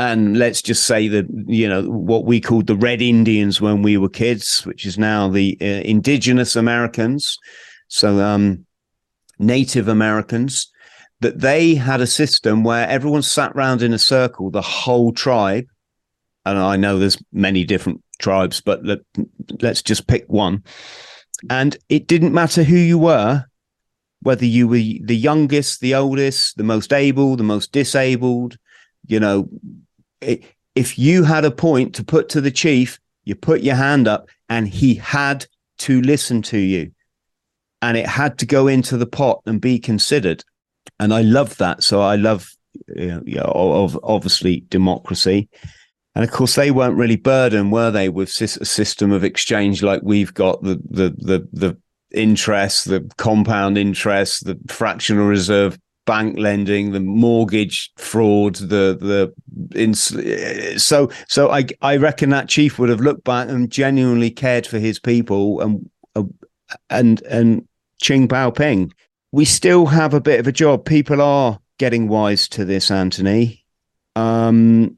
[0.00, 3.98] And let's just say that, you know, what we called the Red Indians when we
[3.98, 7.36] were kids, which is now the uh, indigenous Americans.
[7.88, 8.64] So, um,
[9.38, 10.70] Native Americans
[11.20, 15.66] that they had a system where everyone sat round in a circle, the whole tribe.
[16.46, 19.00] And I know there's many different tribes, but let,
[19.60, 20.64] let's just pick one.
[21.50, 23.44] And it didn't matter who you were,
[24.22, 28.56] whether you were the youngest, the oldest, the most able, the most disabled,
[29.06, 29.46] you know,
[30.20, 34.28] if you had a point to put to the chief, you put your hand up
[34.48, 35.46] and he had
[35.78, 36.92] to listen to you.
[37.82, 40.44] And it had to go into the pot and be considered.
[40.98, 41.82] And I love that.
[41.82, 42.50] So I love,
[42.94, 45.48] you know, of obviously democracy,
[46.14, 50.02] and of course they weren't really burdened, were they, with a system of exchange like
[50.02, 51.76] we've got the the the the
[52.12, 55.78] interest, the compound interest, the fractional reserve
[56.10, 59.32] bank lending, the mortgage fraud, the the
[59.78, 64.66] in, so so I I reckon that chief would have looked back and genuinely cared
[64.66, 66.24] for his people and uh,
[66.88, 67.68] and and
[68.00, 68.92] Ching Pao Ping
[69.32, 70.84] we still have a bit of a job.
[70.84, 73.64] People are getting wise to this, Anthony.
[74.16, 74.96] Um,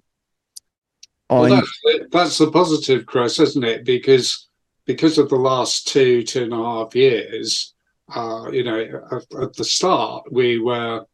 [1.29, 3.85] well, that's, that's the positive, Chris, isn't it?
[3.85, 4.49] Because
[4.85, 7.72] because of the last two two and a half years,
[8.15, 11.05] uh, you know, at, at, the start we were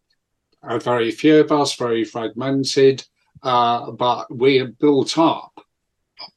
[0.62, 3.04] a very few of us, very fragmented,
[3.42, 5.60] uh, but we had built up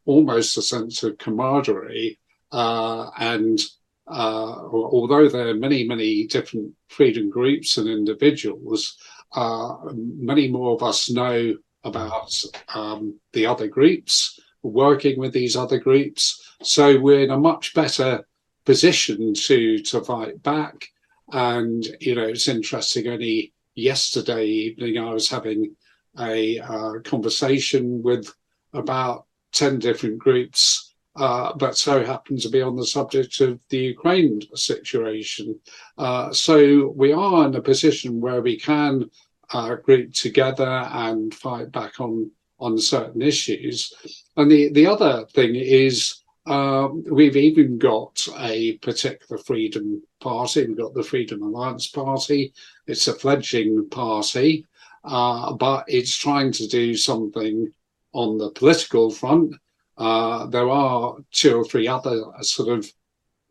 [0.05, 2.19] almost a sense of camaraderie
[2.51, 3.59] uh, and
[4.07, 8.97] uh, although there are many, many different freedom groups and individuals,
[9.33, 12.33] uh, many more of us know about
[12.73, 16.55] um, the other groups, working with these other groups.
[16.61, 18.27] So we're in a much better
[18.65, 20.87] position to to fight back.
[21.31, 23.07] And you know, it's interesting.
[23.07, 25.75] Only yesterday evening, I was having
[26.19, 28.33] a uh, conversation with
[28.73, 33.77] about ten different groups uh, but so happened to be on the subject of the
[33.77, 35.59] Ukraine situation.
[35.97, 39.09] Uh, so we are in a position where we can
[39.51, 43.91] uh, group together and fight back on on certain issues.
[44.37, 50.65] And the, the other thing is um, we've even got a particular freedom party.
[50.65, 52.53] We've got the Freedom Alliance Party.
[52.87, 54.65] It's a fledgling party,
[55.03, 57.71] uh, but it's trying to do something
[58.13, 59.55] on the political front
[60.01, 62.91] uh, there are two or three other sort of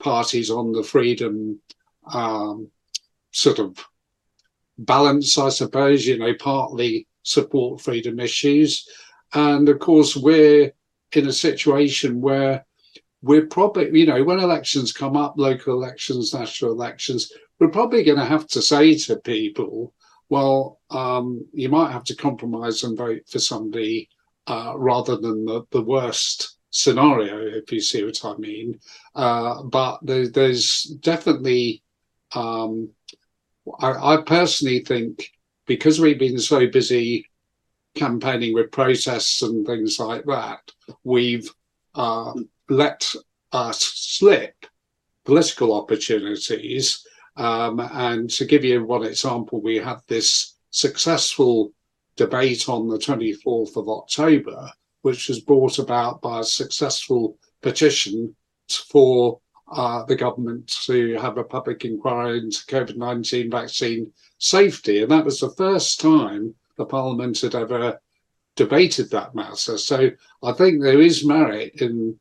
[0.00, 1.61] parties on the freedom
[2.12, 2.68] um,
[3.31, 3.79] sort of
[4.79, 8.88] balance, I suppose, you know, partly support freedom issues.
[9.33, 10.72] And of course, we're
[11.12, 12.66] in a situation where
[13.22, 18.18] we're probably, you know, when elections come up, local elections, national elections, we're probably going
[18.18, 19.92] to have to say to people,
[20.30, 24.09] well, um, you might have to compromise and vote for somebody
[24.46, 28.78] uh, rather than the, the worst scenario, if you see what I mean.
[29.14, 31.83] Uh, but there, there's definitely,
[32.35, 32.90] um,
[33.80, 35.30] I, I, personally think,
[35.66, 37.26] because we've been so busy
[37.96, 40.61] campaigning with protests and things like that,
[41.02, 41.50] we've
[41.94, 42.33] uh,
[42.70, 43.12] let
[43.52, 44.54] us slip
[45.24, 47.04] political opportunities.
[47.37, 51.72] Um, and to give you one example, we had this successful
[52.16, 54.70] debate on the 24th of October,
[55.02, 58.35] which was brought about by a successful petition
[58.68, 59.40] for
[59.72, 65.02] uh, the government to have a public inquiry into COVID 19 vaccine safety.
[65.02, 68.00] And that was the first time the Parliament had ever
[68.56, 69.79] debated that matter.
[69.79, 70.10] So
[70.42, 72.18] I think there is merit in,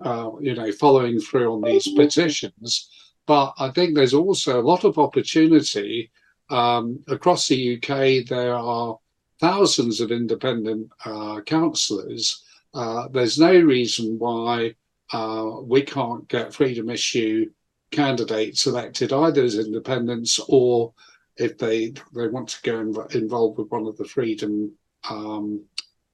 [0.00, 2.90] uh, you know, following through on these petitions.
[3.26, 6.10] But I think there's also a lot of opportunity
[6.50, 8.26] um, across the UK.
[8.26, 8.98] There are
[9.40, 12.42] thousands of independent uh, councillors,
[12.74, 14.74] uh, there's no reason why
[15.12, 17.50] uh, we can't get freedom issue
[17.90, 20.92] candidates elected either as independents or
[21.38, 24.70] if they they want to go inv- involved with one of the freedom
[25.08, 25.64] um,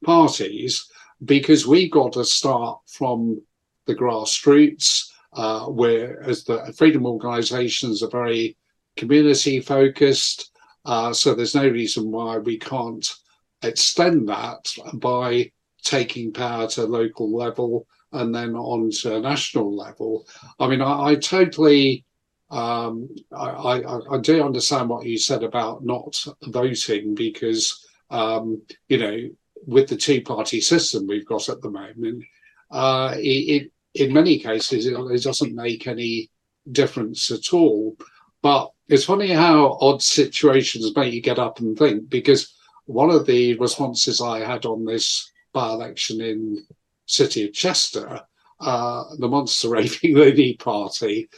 [0.05, 0.89] parties
[1.25, 3.43] because we got to start from
[3.87, 8.57] the grassroots, uh, where as the freedom organisations are very
[8.97, 10.53] community focused.
[10.85, 13.15] Uh, so there's no reason why we can't
[13.63, 15.51] extend that by
[15.83, 20.27] taking power to local level and then on to national level.
[20.59, 22.05] I mean, I, I totally,
[22.51, 28.99] um, I, I, I, do understand what you said about not voting because, um, you
[28.99, 29.19] know,
[29.67, 32.23] with the two-party system we've got at the moment,
[32.71, 36.31] uh, it, in many cases it, it doesn't make any
[36.71, 37.97] difference at all.
[38.43, 42.55] But it's funny how odd situations make you get up and think because
[42.87, 46.65] one of the responses I had on this by-election in
[47.07, 48.21] city of Chester,
[48.61, 51.29] uh, the Monster Raving Loony Party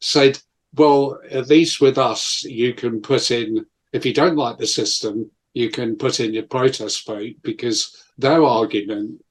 [0.00, 0.38] said,
[0.74, 5.30] well, at least with us, you can put in, if you don't like the system,
[5.54, 9.24] you can put in your protest vote because their argument,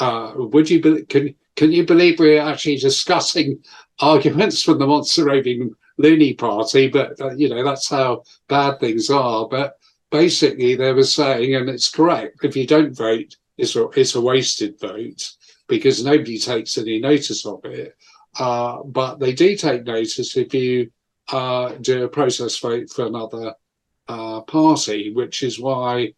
[0.00, 3.58] uh, would you be, can, can you believe we're actually discussing
[3.98, 6.86] arguments from the Monster Raving Loony Party?
[6.86, 9.48] But, uh, you know, that's how bad things are.
[9.48, 9.76] But
[10.08, 14.20] basically, they were saying, and it's correct, if you don't vote, it's a, it's a
[14.20, 15.32] wasted vote
[15.66, 17.96] because nobody takes any notice of it.
[18.38, 20.92] Uh, but they do take notice if you
[21.32, 23.52] uh, do a process vote for another
[24.06, 26.12] uh, party, which is why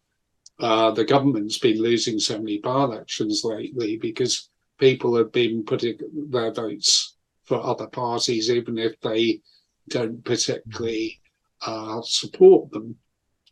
[0.59, 4.50] uh, the government's been losing so many by-elections lately because
[4.81, 5.97] people have been putting
[6.29, 9.39] their votes for other parties, even if they
[9.87, 11.21] don't particularly
[11.65, 12.95] uh, support them.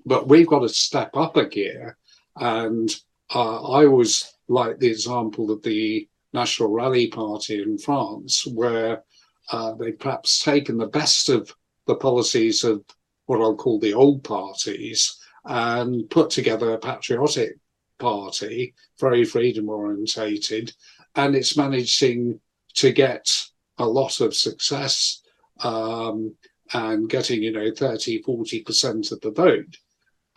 [0.05, 1.97] But we've got to step up a gear.
[2.35, 2.93] And
[3.33, 9.03] uh, I was like the example of the National Rally Party in France, where
[9.51, 11.53] uh, they've perhaps taken the best of
[11.85, 12.83] the policies of
[13.27, 15.15] what I'll call the old parties
[15.45, 17.57] and put together a patriotic
[17.99, 20.73] party, very freedom orientated,
[21.15, 22.39] and it's managing
[22.75, 23.29] to get
[23.77, 25.21] a lot of success
[25.61, 26.35] um,
[26.73, 29.77] and getting, you know, 30, 40% of the vote.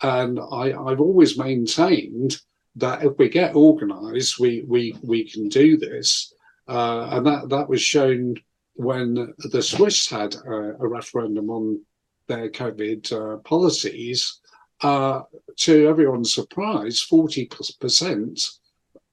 [0.01, 2.37] And I, I've always maintained
[2.75, 6.33] that if we get organised, we we we can do this,
[6.67, 8.35] uh, and that that was shown
[8.73, 11.79] when the Swiss had a, a referendum on
[12.27, 14.39] their COVID uh, policies.
[14.81, 15.21] Uh,
[15.55, 17.49] to everyone's surprise, forty
[17.79, 18.41] percent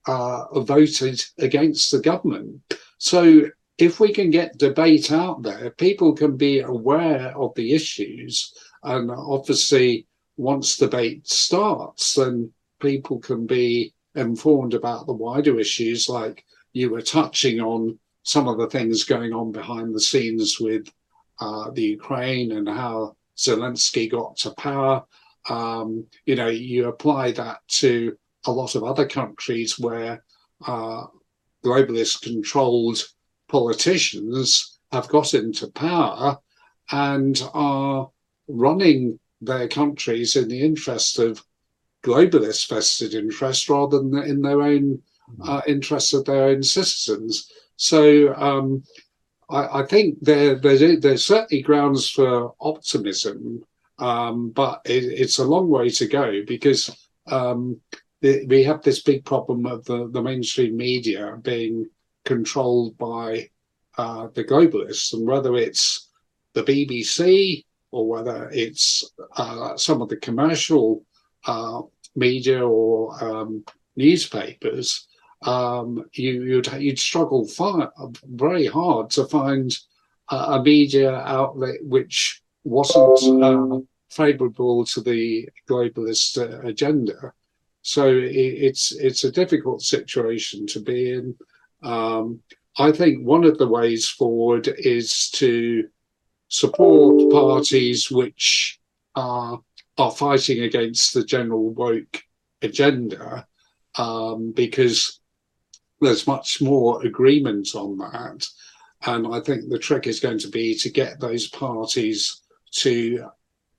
[0.06, 2.60] uh, voted against the government.
[2.98, 8.52] So if we can get debate out there, people can be aware of the issues,
[8.82, 16.44] and obviously once debate starts, then people can be informed about the wider issues, like
[16.72, 20.86] you were touching on some of the things going on behind the scenes with
[21.40, 25.04] uh, the Ukraine and how Zelensky got to power.
[25.48, 30.22] Um, you know, you apply that to a lot of other countries where
[30.66, 31.04] uh,
[31.64, 33.02] globalist controlled
[33.48, 36.38] politicians have got into power
[36.90, 38.10] and are
[38.48, 41.42] running their countries in the interest of
[42.02, 45.00] globalist vested interest rather than in their own
[45.44, 47.50] uh, interests of their own citizens.
[47.76, 48.82] So um,
[49.48, 53.64] I, I, think there, there's, there's, certainly grounds for optimism,
[53.98, 56.90] um, but it, it's a long way to go because
[57.26, 57.80] um,
[58.20, 61.88] the, we have this big problem of the, the mainstream media being
[62.24, 63.50] controlled by
[63.98, 66.10] uh, the globalists, and whether it's
[66.54, 71.04] the BBC or whether it's uh, some of the commercial
[71.46, 71.82] uh,
[72.14, 73.64] media or um,
[73.96, 75.06] newspapers,
[75.42, 77.92] um, you, would you'd, struggle far,
[78.24, 79.76] very hard to find
[80.28, 87.32] a media outlet which wasn't uh, favourable to the globalist uh, agenda.
[87.82, 91.36] So it, it's it's a difficult situation to be in.
[91.82, 92.40] Um,
[92.78, 95.88] I think one of the ways forward is to
[96.48, 98.80] support parties which
[99.14, 99.60] are
[99.98, 102.22] are fighting against the general woke
[102.62, 103.46] agenda
[103.96, 105.20] um, because
[106.00, 108.46] there's much more agreement on that.
[109.06, 113.26] And I think the trick is going to be to get those parties to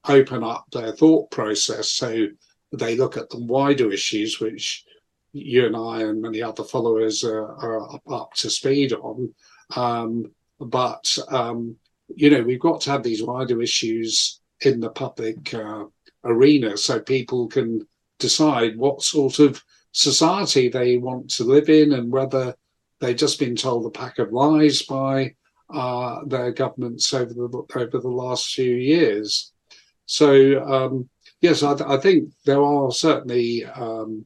[0.08, 2.28] open up their thought process so
[2.72, 4.86] they look at the wider issues, which
[5.34, 9.34] you and I and many other followers are, are up to speed on.
[9.76, 11.76] Um, but, um,
[12.16, 15.86] you know, we've got to have these wider issues in the public uh,
[16.24, 17.88] arena so people can
[18.20, 22.56] decide what sort of society they want to live in and whether
[23.00, 25.34] they've just been told a pack of lies by
[25.74, 29.52] uh, their governments over the over the last few years.
[30.06, 31.10] So um,
[31.42, 34.26] yes, I, I, think there are certainly um,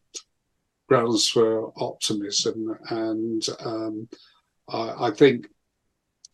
[0.87, 4.07] grounds for optimism, and um,
[4.69, 5.47] I, I, think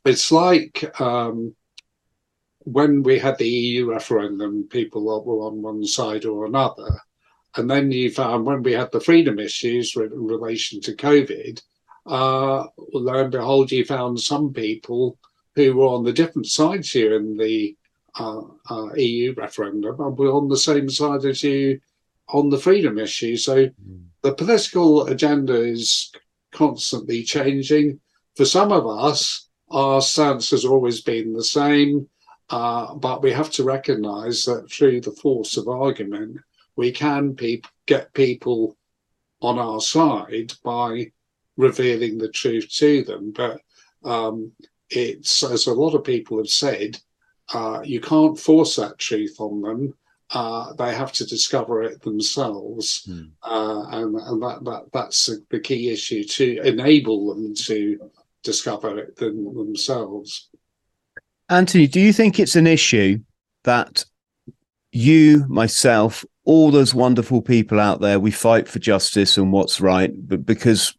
[0.05, 1.55] it's like um,
[2.59, 6.99] when we had the EU referendum, people were on one side or another.
[7.57, 11.61] And then you found when we had the freedom issues in relation to COVID,
[12.05, 15.17] uh, lo and behold, you found some people
[15.55, 17.75] who were on the different sides here in the
[18.19, 21.79] uh, uh, EU referendum and were on the same side as you
[22.29, 23.35] on the freedom issue.
[23.35, 24.03] So mm.
[24.21, 26.11] the political agenda is
[26.51, 27.99] constantly changing.
[28.35, 32.07] For some of us, our stance has always been the same,
[32.49, 36.37] uh, but we have to recognize that through the force of argument,
[36.75, 38.77] we can pe- get people
[39.41, 41.11] on our side by
[41.57, 43.31] revealing the truth to them.
[43.31, 43.61] But
[44.03, 44.51] um,
[44.89, 46.99] it's, as a lot of people have said,
[47.53, 49.93] uh, you can't force that truth on them.
[50.33, 53.29] Uh, they have to discover it themselves, mm.
[53.43, 58.09] uh, and, and that, that that's the key issue to enable them to
[58.41, 60.49] discover it them, themselves.
[61.49, 63.19] Anthony, do you think it's an issue
[63.65, 64.05] that
[64.93, 70.11] you, myself, all those wonderful people out there, we fight for justice and what's right,
[70.15, 70.95] but because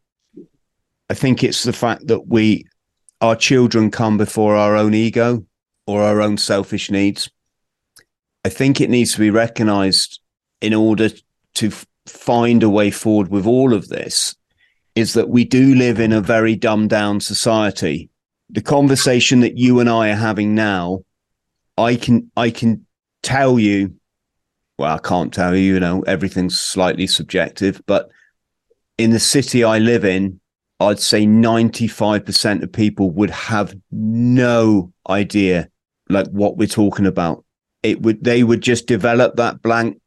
[1.08, 2.66] I think it's the fact that we,
[3.22, 5.44] our children come before our own ego
[5.86, 7.30] or our own selfish needs.
[8.44, 10.20] I think it needs to be recognized
[10.60, 11.10] in order
[11.54, 14.34] to f- find a way forward with all of this
[14.94, 18.10] is that we do live in a very dumbed down society.
[18.50, 21.04] The conversation that you and I are having now,
[21.78, 22.86] I can I can
[23.22, 23.94] tell you,
[24.78, 28.10] well, I can't tell you, you know, everything's slightly subjective, but
[28.98, 30.40] in the city I live in,
[30.80, 35.70] I'd say 95% of people would have no idea
[36.12, 37.44] like what we're talking about.
[37.82, 40.00] It would they would just develop that blank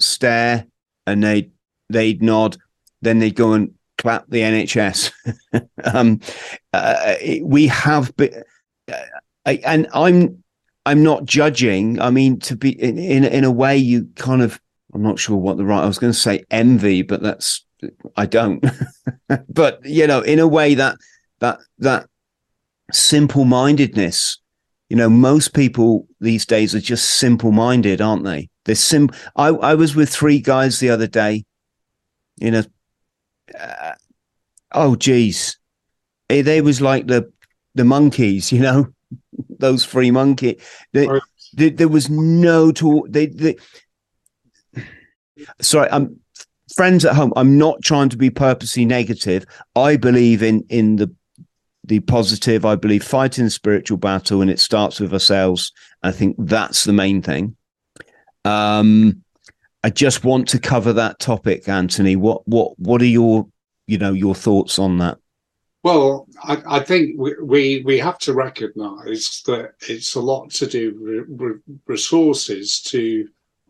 [0.00, 0.66] stare
[1.06, 1.50] and they
[1.88, 2.56] they'd nod,
[3.02, 5.12] then they'd go and clap the NHS.
[5.84, 6.20] um,
[6.72, 8.42] uh, we have been,
[8.90, 10.42] uh, and I'm
[10.86, 12.00] I'm not judging.
[12.00, 14.60] I mean, to be in, in in a way, you kind of
[14.94, 15.82] I'm not sure what the right.
[15.82, 17.64] I was going to say envy, but that's
[18.16, 18.64] I don't.
[19.48, 20.96] but you know, in a way that
[21.40, 22.08] that that
[22.92, 24.38] simple mindedness.
[24.90, 28.50] You know, most people these days are just simple minded, aren't they?
[28.64, 29.08] They're sim.
[29.36, 31.44] I I was with three guys the other day
[32.40, 32.66] in a.
[33.58, 33.94] Uh,
[34.72, 35.58] oh, geez,
[36.28, 37.32] eh, they was like the
[37.74, 38.88] the monkeys, you know,
[39.58, 40.60] those three monkey.
[40.92, 41.08] They,
[41.52, 43.06] there, there was no talk.
[43.08, 43.56] They, they
[45.60, 46.20] sorry, I'm
[46.74, 49.44] friends at home, I'm not trying to be purposely negative.
[49.76, 51.14] I believe in in the
[51.90, 52.64] the positive.
[52.64, 55.72] I believe fighting the spiritual battle, and it starts with ourselves.
[56.02, 57.56] I think that's the main thing.
[58.44, 59.24] Um,
[59.82, 62.14] I just want to cover that topic, Anthony.
[62.14, 63.48] What what what are your
[63.88, 65.18] you know your thoughts on that?
[65.82, 70.66] Well, I, I think we, we, we have to recognise that it's a lot to
[70.66, 73.26] do with resources to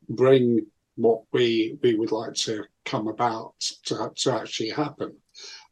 [0.08, 0.66] bring
[0.96, 3.54] what we we would like to come about
[3.84, 5.16] to, to actually happen.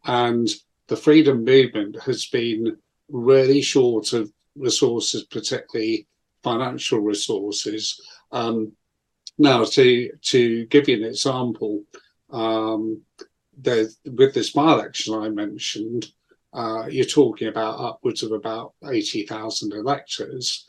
[0.04, 0.48] And
[0.88, 2.76] the freedom movement has been
[3.08, 6.06] really short of resources, particularly
[6.42, 8.00] financial resources.
[8.32, 8.72] Um,
[9.38, 11.84] now, to to give you an example,
[12.30, 13.02] um,
[13.64, 16.06] with this by-election I mentioned,
[16.52, 20.66] uh, you're talking about upwards of about 80,000 electors.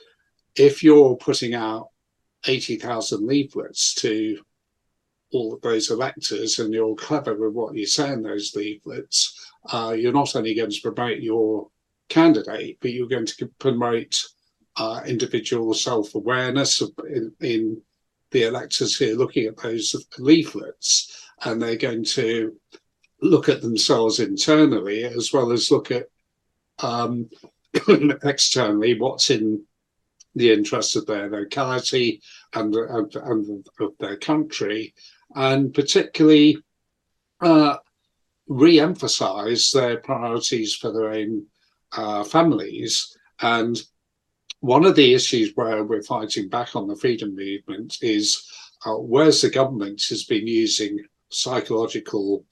[0.56, 1.90] If you're putting out
[2.46, 4.40] 80,000 leaflets to
[5.32, 9.96] all of those electors and you're clever with what you say in those leaflets, uh,
[9.98, 11.70] you're not only going to promote your
[12.08, 14.24] candidate, but you're going to promote
[14.78, 17.82] uh, individual self awareness in, in,
[18.32, 21.28] the electors here looking at those leaflets.
[21.44, 22.56] And they're going to
[23.24, 26.06] look at themselves internally as well as look at
[26.78, 27.28] um,
[28.24, 29.64] externally what's in
[30.36, 32.22] the interest of their locality
[32.54, 34.94] and, and, and of their country
[35.36, 36.58] and particularly
[37.42, 37.78] uh,
[38.50, 41.46] re emphasize their priorities for their own
[41.94, 43.16] uh, families.
[43.42, 43.82] And
[44.60, 48.46] one of the issues where we're fighting back on the freedom movement is
[48.86, 52.44] uh, the government has been using psychological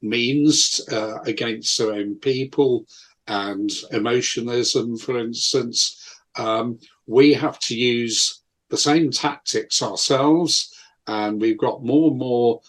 [0.00, 2.86] means uh, against their own people
[3.26, 10.72] and emotionalism, for instance, um, we have to use the same tactics ourselves
[11.06, 12.60] and we've got more and more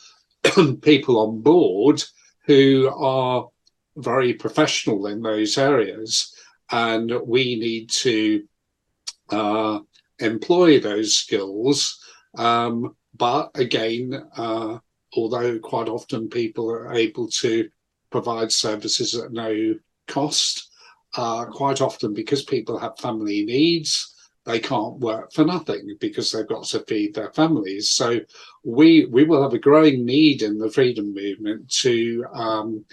[0.81, 2.03] people on board
[2.45, 3.47] who are
[3.97, 6.33] very professional in those areas,
[6.71, 8.43] and we need to
[9.29, 9.79] uh,
[10.19, 11.99] employ those skills.
[12.37, 14.79] Um, but again, uh,
[15.15, 17.69] although quite often people are able to
[18.09, 19.75] provide services at no
[20.07, 20.69] cost,
[21.15, 24.10] uh, quite often because people have family needs,
[24.45, 27.91] they can't work for nothing because they've got to feed their families.
[27.91, 28.19] So
[28.63, 32.85] we we will have a growing need in the freedom movement to um,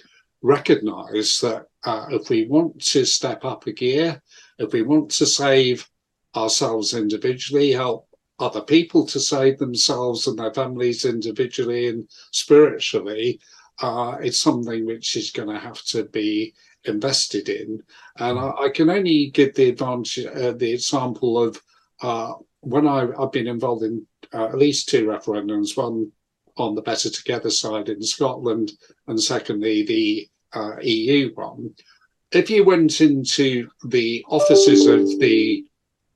[0.43, 4.23] recognise that uh, if we want to step up a gear,
[4.59, 5.89] if we want to save
[6.37, 8.07] ourselves individually, help
[8.39, 13.41] other people to save themselves and their families individually and spiritually,
[13.81, 17.83] uh, it's something which is going to have to be invested in.
[18.19, 21.61] And I, I can only give the advantage, uh, the example of
[22.03, 26.13] uh, when I, have been involved in uh, at least two referendums, one
[26.57, 28.73] on the Better Together side in Scotland,
[29.07, 31.75] and secondly, the uh, EU one.
[32.33, 35.65] If you went into the offices of the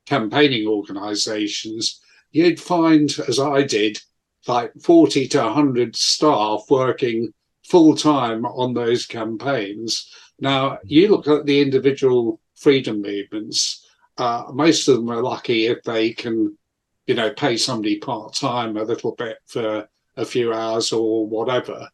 [0.05, 2.01] campaigning organisations,
[2.31, 3.99] you'd find, as I did,
[4.47, 7.33] like 40 to 100 staff working
[7.65, 10.11] full time on those campaigns.
[10.39, 13.85] Now, you look at the individual freedom movements,
[14.17, 16.57] uh, most of them are lucky if they can,
[17.07, 21.87] you know, pay somebody part time a little bit for a few hours or whatever.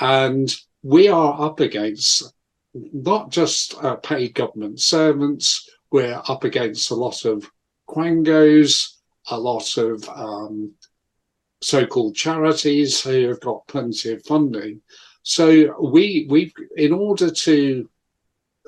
[0.00, 2.32] And we are up against
[2.74, 7.50] not just uh, paid government servants, we're up against a lot of
[7.88, 8.96] quangos,
[9.30, 10.72] a lot of um,
[11.60, 14.80] so called charities who have got plenty of funding.
[15.22, 17.88] So we we in order to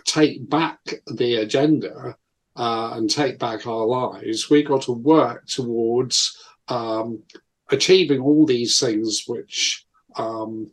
[0.04, 2.16] take back the agenda
[2.56, 6.36] uh, and take back our lives, we got to work towards
[6.68, 7.22] um,
[7.70, 9.86] achieving all these things which
[10.16, 10.70] um,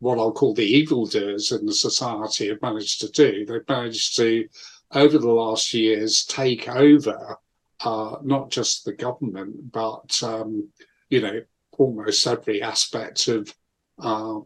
[0.00, 3.46] what I'll call the evildoers in the society have managed to do.
[3.46, 4.46] They've managed to,
[4.92, 7.38] over the last years, take over
[7.82, 10.68] uh, not just the government, but um,
[11.08, 11.40] you know
[11.78, 13.54] almost every aspect of
[13.98, 14.40] uh,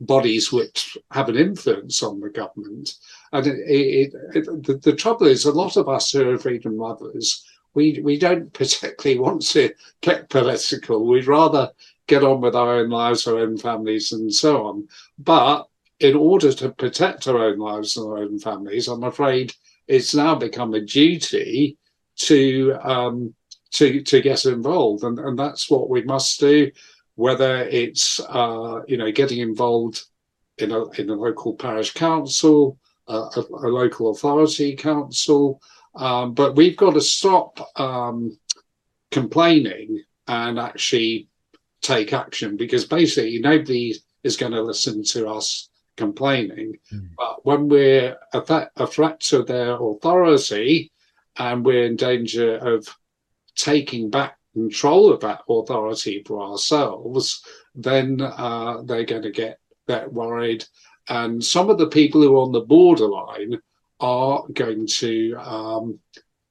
[0.00, 2.94] bodies which have an influence on the government.
[3.32, 6.76] And it, it, it, the, the, trouble is, a lot of us who are freedom
[6.76, 7.44] lovers,
[7.74, 11.06] we, we don't particularly want to get political.
[11.06, 11.70] We'd rather
[12.06, 14.88] get on with our own lives, our own families, and so on.
[15.18, 15.66] But
[16.00, 19.54] in order to protect our own lives and our own families, I'm afraid
[19.88, 21.78] it's now become a duty
[22.16, 23.34] to um,
[23.72, 26.70] to to get involved, and, and that's what we must do
[27.16, 30.04] whether it's uh, you know getting involved
[30.58, 35.60] in a in a local parish council, uh, a, a, local authority council,
[35.96, 38.38] um, but we've got to stop um,
[39.10, 41.28] complaining and actually
[41.82, 46.76] take action because basically nobody is going to listen to us complaining.
[46.92, 47.10] Mm.
[47.16, 50.92] But when we're a, th- a threat to their authority
[51.38, 52.88] and we're in danger of
[53.54, 57.44] taking back control of that authority for ourselves,
[57.74, 60.64] then uh, they're going to get that worried.
[61.08, 63.60] And some of the people who are on the borderline
[64.00, 65.98] are going to um,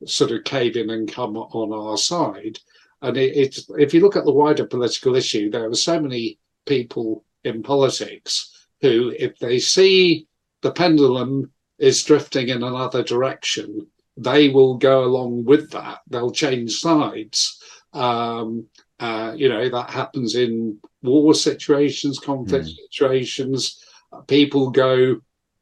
[0.05, 2.59] sort of cave in and come on our side.
[3.01, 6.37] And it, it, if you look at the wider political issue, there are so many
[6.65, 10.27] people in politics who, if they see
[10.61, 13.87] the pendulum is drifting in another direction,
[14.17, 15.99] they will go along with that.
[16.07, 17.61] They'll change sides.
[17.95, 18.67] Um,
[18.99, 22.75] uh, you know, that happens in war situations, conflict mm.
[22.89, 23.83] situations.
[24.27, 25.21] People go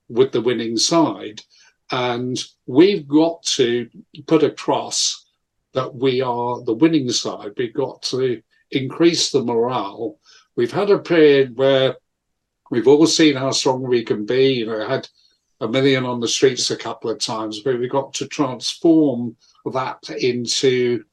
[0.10, 1.42] with the winning side.
[1.92, 3.90] And we've got to
[4.28, 5.26] put across
[5.74, 7.52] that we are the winning side.
[7.58, 10.18] We've got to increase the morale.
[10.56, 11.98] We've had a period where
[12.70, 14.54] we've all seen how strong we can be.
[14.54, 15.08] You know, had
[15.60, 19.36] a million on the streets a couple of times, but we've got to transform
[19.72, 21.04] that into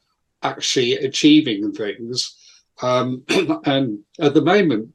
[0.43, 2.37] actually achieving things.
[2.83, 3.25] Um,
[3.65, 4.91] and at the moment,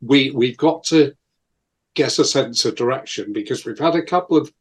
[0.00, 1.14] we we've got to
[1.94, 4.52] get a sense of direction because we've had a couple of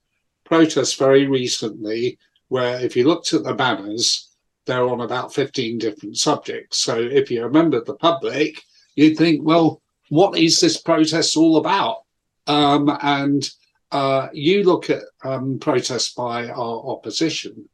[0.45, 4.29] protests very recently where if you looked at the banners,
[4.65, 6.77] they're on about 15 different subjects.
[6.77, 8.61] So if you remember the public,
[8.95, 12.03] you'd think, well, what is this protest all about?
[12.45, 13.49] Um, and
[13.91, 17.67] uh, you look at um, protests by our opposition,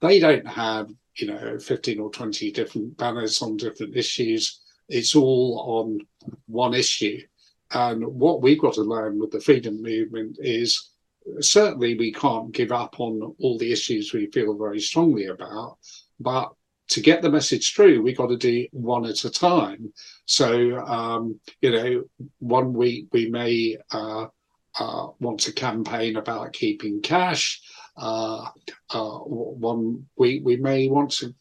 [0.00, 4.60] they don't have you know 15 or 20 different banners on different issues.
[4.88, 6.00] It's all on
[6.46, 7.20] one issue.
[7.72, 10.90] And what we've got to learn with the freedom movement is
[11.40, 15.78] certainly we can't give up on all the issues we feel very strongly about
[16.20, 16.52] but
[16.88, 19.92] to get the message through we've got to do one at a time.
[20.26, 22.04] So um, you know
[22.38, 24.26] one week we may uh,
[24.78, 27.62] uh, want to campaign about keeping cash
[27.96, 31.34] one we we may want to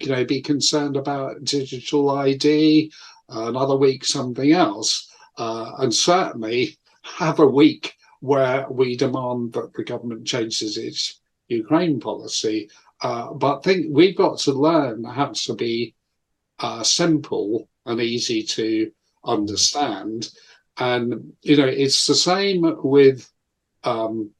[0.00, 2.92] you know, be concerned about digital ID,
[3.28, 9.84] another week something else, uh, and certainly have a week where we demand that the
[9.84, 12.68] government changes its Ukraine policy.
[13.00, 15.94] Uh, but think we've got to learn how to be
[16.58, 18.90] uh, simple and easy to
[19.24, 20.30] understand.
[20.78, 23.30] And you know, it's the same with
[23.84, 24.30] um,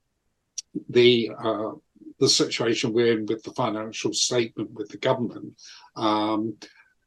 [0.88, 1.72] the uh,
[2.18, 5.54] the situation we're in with the financial statement with the government.
[5.96, 6.56] Um,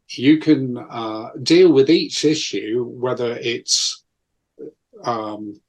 [0.09, 4.03] you can uh, deal with each issue, whether it's
[5.03, 5.59] um,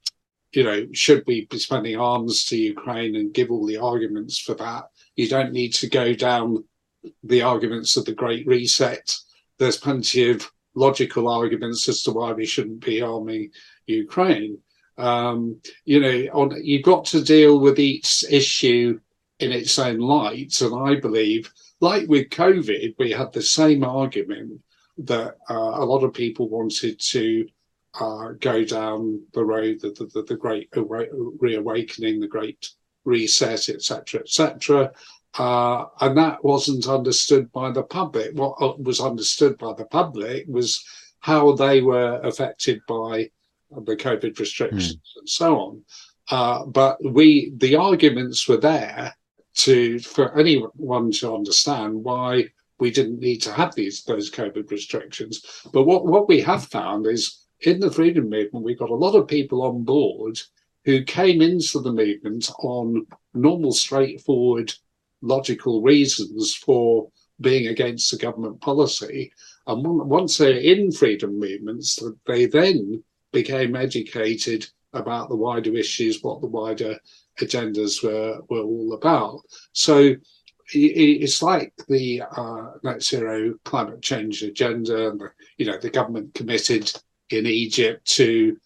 [0.52, 4.54] you know, should we be spending arms to Ukraine and give all the arguments for
[4.54, 4.84] that?
[5.16, 6.64] You don't need to go down
[7.24, 9.16] the arguments of the Great Reset.
[9.58, 13.50] There's plenty of logical arguments as to why we shouldn't be arming
[13.86, 14.58] Ukraine.
[14.98, 19.00] Um, you know, on, you've got to deal with each issue
[19.38, 20.60] in its own light.
[20.60, 24.60] And I believe, like with COVID, we had the same argument
[24.98, 27.48] that uh, a lot of people wanted to
[28.00, 32.70] uh, go down the road, the, the, the great reawakening, the great
[33.04, 34.92] reset, etc., etc.
[35.38, 38.32] Uh, and that wasn't understood by the public.
[38.34, 40.84] What uh, was understood by the public was
[41.20, 43.30] how they were affected by
[43.80, 45.20] the COVID restrictions mm.
[45.20, 45.82] and so on.
[46.30, 49.14] Uh, but we, the arguments were there
[49.54, 52.48] to for anyone to understand why
[52.78, 55.62] we didn't need to have these those COVID restrictions.
[55.72, 59.14] But what what we have found is in the freedom movement, we got a lot
[59.14, 60.40] of people on board
[60.84, 64.72] who came into the movement on normal, straightforward,
[65.20, 67.08] logical reasons for
[67.40, 69.32] being against the government policy.
[69.66, 76.40] And once they're in freedom movements, they then became educated about the wider issues, what
[76.40, 76.98] the wider
[77.40, 79.40] agendas were, were all about.
[79.72, 80.14] So
[80.74, 86.34] it's like the uh, net zero climate change agenda, and the, you know the government
[86.34, 86.90] committed
[87.30, 88.56] in Egypt to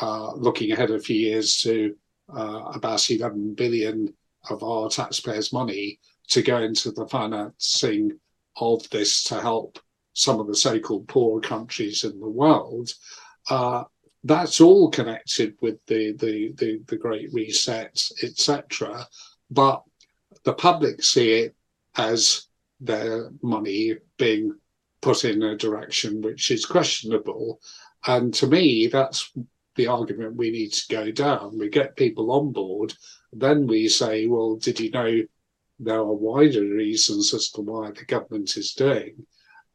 [0.00, 1.94] uh, looking ahead a few years to
[2.34, 4.12] uh, about 11 billion
[4.48, 5.98] of our taxpayers' money
[6.28, 8.12] to go into the financing
[8.56, 9.78] of this to help
[10.12, 12.92] some of the so-called poor countries in the world.
[13.48, 13.84] Uh,
[14.24, 19.06] that's all connected with the the the, the Great Reset, etc.
[19.50, 19.82] But
[20.44, 21.54] the public see it
[21.96, 22.46] as
[22.80, 24.54] their money being
[25.00, 27.60] put in a direction which is questionable,
[28.06, 29.32] and to me, that's
[29.76, 31.58] the argument we need to go down.
[31.58, 32.94] We get people on board,
[33.32, 35.22] then we say, well, did you know
[35.78, 39.26] there are wider reasons as to why the government is doing?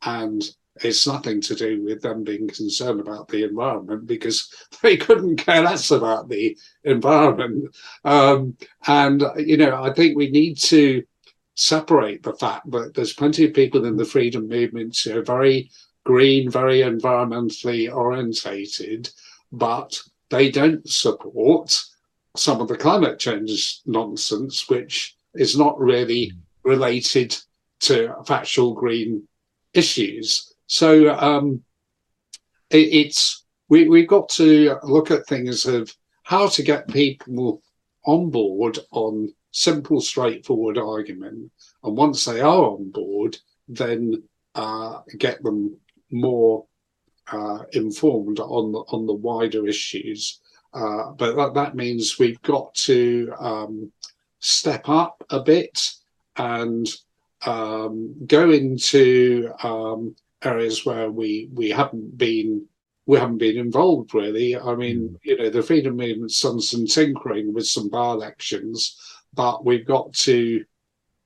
[0.04, 0.44] And
[0.84, 5.62] it's nothing to do with them being concerned about the environment because they couldn't care
[5.62, 7.76] less about the environment.
[8.04, 8.58] Um,
[8.88, 11.04] and, you know, I think we need to
[11.56, 15.72] separate the fact that there's plenty of people in the freedom movement who are very
[16.04, 19.10] green, very environmentally orientated,
[19.52, 19.98] but
[20.30, 21.82] they don't support
[22.36, 27.36] some of the climate change nonsense, which is not really related
[27.80, 29.28] to factual green
[29.74, 30.55] issues.
[30.68, 31.64] So um,
[32.70, 35.94] it, it's we we've got to look at things of
[36.24, 37.62] how to get people
[38.06, 41.52] on board on simple, straightforward argument,
[41.84, 43.38] and once they are on board,
[43.68, 45.78] then uh, get them
[46.12, 46.66] more
[47.32, 50.40] uh, informed on the, on the wider issues.
[50.74, 53.92] Uh, but that, that means we've got to um,
[54.40, 55.92] step up a bit
[56.36, 56.88] and
[57.46, 62.66] um, go into um, areas where we we haven't been
[63.06, 64.58] we haven't been involved really.
[64.58, 65.18] I mean, mm.
[65.24, 69.00] you know, the freedom movement's done some tinkering with some by elections,
[69.34, 70.66] but we've got to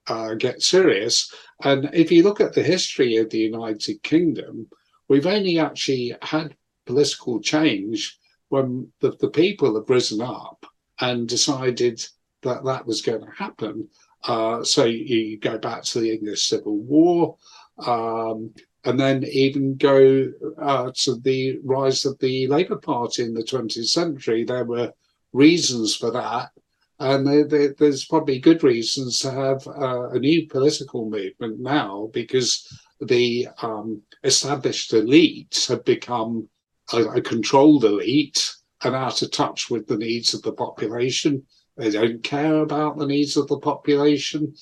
[0.07, 1.34] uh, get serious.
[1.64, 4.68] And if you look at the history of the United Kingdom,
[5.07, 6.55] we've only actually had
[6.86, 8.18] political change
[8.49, 10.66] when the, the people have risen up
[10.99, 12.03] and decided
[12.41, 13.88] that that was going to happen.
[14.24, 17.38] Uh, so you go back to the English Civil War,
[17.86, 18.53] um,
[18.86, 23.88] and then even go uh, to the rise of the Labour Party in the 20th
[23.88, 24.44] century.
[24.44, 24.94] There were
[25.34, 26.52] reasons for that,
[27.00, 32.10] and they, they, there's probably good reasons to have uh, a new political movement now
[32.14, 32.68] because
[33.02, 36.48] the um, established elites have become
[36.94, 38.54] a, a, controlled elite
[38.84, 41.44] and out of touch with the needs of the population.
[41.78, 44.54] They don't care about the needs of the population.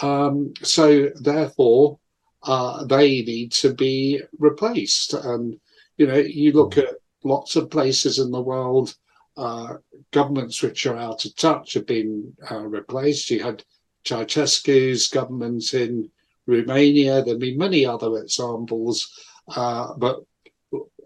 [0.00, 1.98] Um, so, therefore,
[2.42, 5.14] uh, they need to be replaced.
[5.14, 5.58] And,
[5.96, 8.94] you know, you look at lots of places in the world,
[9.36, 9.74] uh,
[10.12, 13.30] governments which are out of touch have been uh, replaced.
[13.30, 13.64] You had
[14.04, 16.10] Ceausescu's government in
[16.46, 17.22] Romania.
[17.22, 19.10] There've been many other examples,
[19.48, 20.20] uh, but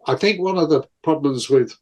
[0.07, 1.77] I think one of the problems with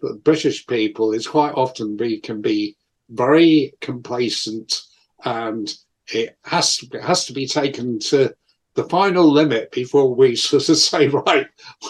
[0.00, 2.76] the British people is quite often we can be
[3.10, 4.82] very complacent,
[5.24, 5.72] and
[6.08, 8.34] it has to, it has to be taken to
[8.76, 11.48] the final limit before we sort of say, right,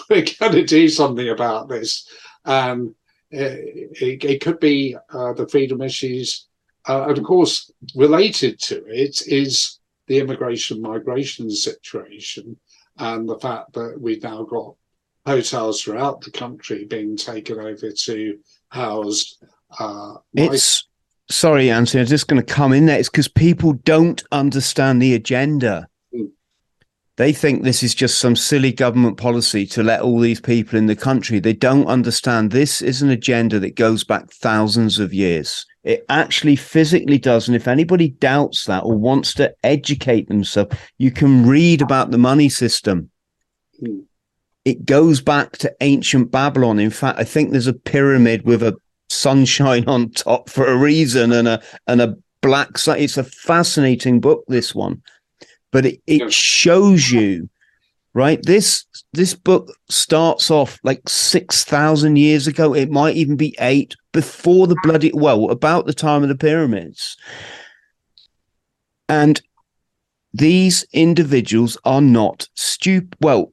[0.09, 2.07] we're going to do something about this.
[2.45, 2.95] And
[3.29, 6.47] it, it could be uh, the freedom issues.
[6.87, 12.57] Uh, and of course, related to it is the immigration migration situation
[12.97, 14.73] and the fact that we've now got
[15.25, 19.37] hotels throughout the country being taken over to house.
[19.77, 20.87] Uh, it's
[21.29, 22.97] sorry, Anthony, I'm just going to come in there.
[22.97, 25.89] It's because people don't understand the agenda.
[27.17, 30.85] They think this is just some silly government policy to let all these people in
[30.85, 31.39] the country.
[31.39, 35.65] They don't understand this is an agenda that goes back thousands of years.
[35.83, 37.47] It actually physically does.
[37.47, 42.17] And if anybody doubts that or wants to educate themselves, you can read about the
[42.17, 43.09] money system.
[43.81, 44.05] Mm
[44.67, 46.77] it goes back to ancient Babylon.
[46.77, 48.75] In fact, I think there's a pyramid with a
[49.09, 52.99] sunshine on top for a reason and a and a black sun.
[52.99, 55.01] It's a fascinating book, this one.
[55.77, 57.51] But it, it shows you,
[58.15, 58.41] right?
[58.41, 62.73] This this book starts off like six thousand years ago.
[62.73, 67.15] It might even be eight before the bloody well, about the time of the pyramids.
[69.07, 69.39] And
[70.33, 73.15] these individuals are not stupid.
[73.21, 73.51] Well,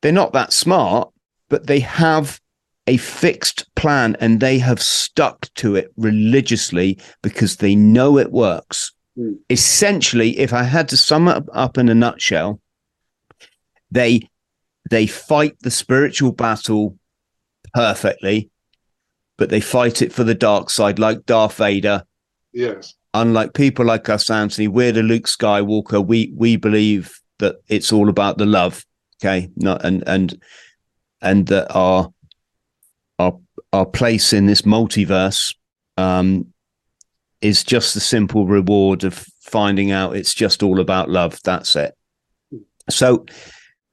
[0.00, 1.10] they're not that smart,
[1.50, 2.40] but they have
[2.86, 8.92] a fixed plan and they have stuck to it religiously because they know it works.
[9.18, 9.38] Mm.
[9.50, 12.60] Essentially, if I had to sum it up in a nutshell,
[13.90, 14.28] they
[14.90, 16.98] they fight the spiritual battle
[17.74, 18.50] perfectly,
[19.38, 22.04] but they fight it for the dark side, like Darth Vader.
[22.52, 22.94] Yes.
[23.14, 26.04] Unlike people like us, Anthony, we're the Luke Skywalker.
[26.04, 28.84] We we believe that it's all about the love
[29.22, 30.42] Okay, not and and
[31.20, 32.12] and that our
[33.20, 33.38] our
[33.72, 35.54] our place in this multiverse
[35.96, 36.51] um,
[37.42, 41.38] is just the simple reward of finding out it's just all about love.
[41.44, 41.94] That's it.
[42.88, 43.26] So,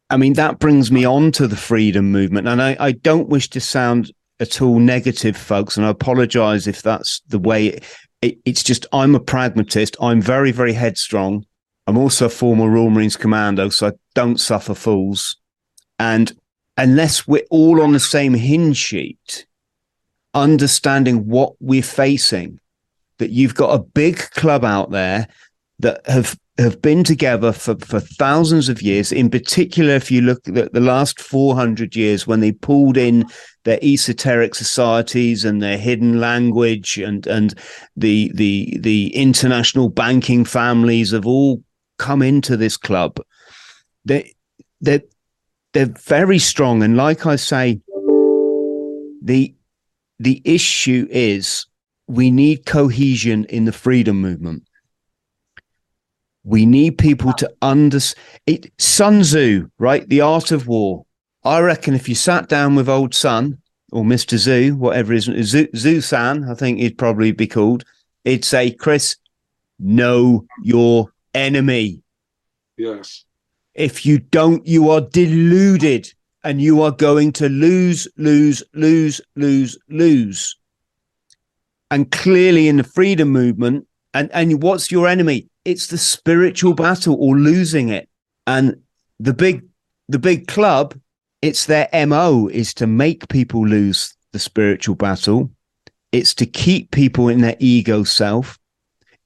[0.10, 3.50] I mean, that brings me on to the freedom movement, and I, I don't wish
[3.50, 7.68] to sound at all negative, folks, and I apologize if that's the way.
[7.68, 7.84] It,
[8.22, 9.95] it, it's just I'm a pragmatist.
[10.02, 11.45] I'm very, very headstrong.
[11.88, 15.36] I'm also a former Royal Marines commando, so I don't suffer fools.
[15.97, 16.32] And
[16.78, 19.45] unless we're all on the same hinge sheet,
[20.34, 22.60] understanding what we're facing,
[23.20, 25.28] that you've got a big club out there
[25.80, 29.11] that have have been together for, for thousands of years.
[29.11, 33.26] In particular, if you look at the last 400 years when they pulled in
[33.63, 37.57] their esoteric societies and their hidden language and, and
[37.95, 41.63] the, the, the international banking families have all
[41.97, 43.20] come into this club.
[44.03, 44.34] They,
[44.82, 45.03] they're,
[45.72, 46.84] they're very strong.
[46.84, 47.80] And like I say,
[49.22, 49.55] the,
[50.20, 51.65] the issue is
[52.10, 54.64] we need cohesion in the freedom movement.
[56.43, 58.74] We need people to understand it.
[58.80, 60.10] Sun Tzu, right?
[60.10, 61.05] The art of war.
[61.43, 63.60] I reckon if you sat down with old Sun
[63.91, 64.38] or Mr.
[64.38, 65.26] Zoo, whatever is
[65.76, 67.84] Zoo San, I think he'd probably be called,
[68.24, 69.16] he'd say, Chris,
[69.78, 72.01] know your enemy.
[72.76, 73.24] Yes.
[73.76, 76.12] If you don't, you are deluded
[76.43, 80.55] and you are going to lose, lose, lose, lose, lose.
[81.92, 85.48] And clearly in the freedom movement, and, and what's your enemy?
[85.66, 88.10] It's the spiritual battle or losing it.
[88.48, 88.82] And
[89.20, 89.64] the big
[90.08, 90.96] the big club,
[91.42, 95.52] it's their MO is to make people lose the spiritual battle.
[96.12, 98.58] It's to keep people in their ego self.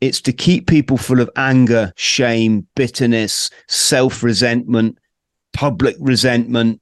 [0.02, 4.98] It's to keep people full of anger, shame, bitterness, self resentment,
[5.54, 6.82] public resentment.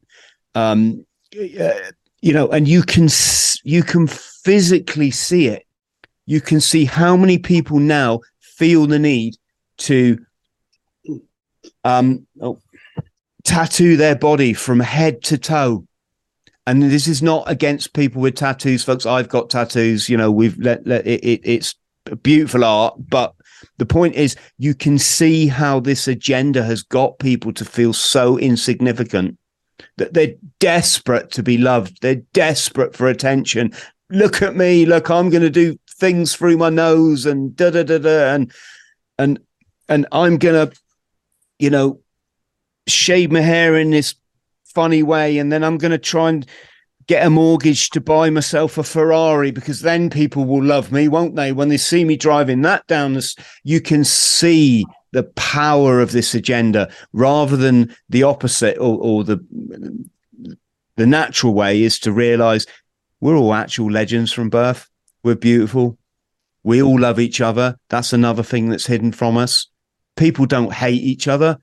[0.56, 1.06] Um,
[1.38, 1.72] uh,
[2.22, 3.08] you know, and you can
[3.64, 5.68] you can physically see it.
[6.32, 9.36] You can see how many people now feel the need
[9.80, 10.18] to
[11.84, 12.58] um, oh,
[13.44, 15.86] tattoo their body from head to toe.
[16.66, 19.06] And this is not against people with tattoos, folks.
[19.06, 20.08] I've got tattoos.
[20.08, 21.76] You know, we've let, let it, it, it's
[22.24, 23.36] beautiful art, but
[23.78, 28.38] the point is you can see how this agenda has got people to feel so
[28.40, 29.38] insignificant
[29.98, 32.02] that they're desperate to be loved.
[32.02, 33.74] They're desperate for attention.
[34.10, 34.86] Look at me.
[34.86, 38.52] Look, I'm going to do things through my nose and da da da da and
[39.18, 39.40] and
[39.88, 40.72] and I'm to,
[41.60, 42.00] you know,
[42.88, 44.16] shave my hair in this
[44.64, 46.46] funny way, and then I'm to try and
[47.08, 51.36] get a mortgage to buy myself a Ferrari because then people will love me, won't
[51.36, 51.52] they?
[51.52, 56.34] When they see me driving that down, this, you can see the power of this
[56.34, 59.40] agenda rather than the opposite or, or the
[60.96, 62.66] the natural way is to realize
[63.20, 64.91] we're all actual legends from birth.
[65.24, 65.98] We're beautiful.
[66.64, 67.78] We all love each other.
[67.90, 69.68] That's another thing that's hidden from us.
[70.16, 71.58] People don't hate each other.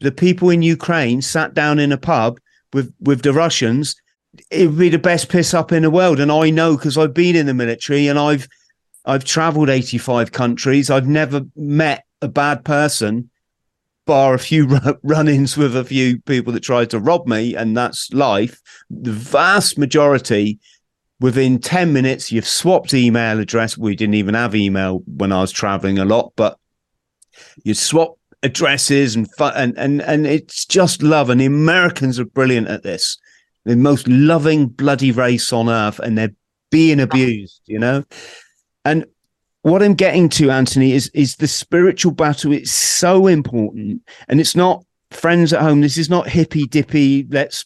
[0.00, 2.38] The people in Ukraine sat down in a pub
[2.72, 3.96] with, with the Russians.
[4.50, 6.20] It would be the best piss up in the world.
[6.20, 8.48] And I know because I've been in the military and I've
[9.08, 10.90] I've traveled 85 countries.
[10.90, 13.30] I've never met a bad person,
[14.06, 14.66] bar a few
[15.02, 18.60] run ins with a few people that tried to rob me, and that's life.
[18.90, 20.58] The vast majority,
[21.20, 23.76] within 10 minutes, you've swapped email address.
[23.76, 26.58] We didn't even have email when I was traveling a lot, but
[27.64, 31.30] you swap addresses and and and and it's just love.
[31.30, 33.18] And the Americans are brilliant at this.
[33.64, 36.34] The most loving bloody race on earth, and they're
[36.70, 38.04] being abused, you know.
[38.84, 39.04] And
[39.62, 42.52] what I'm getting to, Anthony, is is the spiritual battle.
[42.52, 45.80] It's so important, and it's not friends at home.
[45.80, 47.26] This is not hippy dippy.
[47.28, 47.64] Let's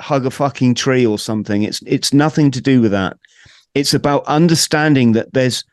[0.00, 1.62] hug a fucking tree or something.
[1.62, 3.16] It's it's nothing to do with that.
[3.74, 5.64] It's about understanding that there's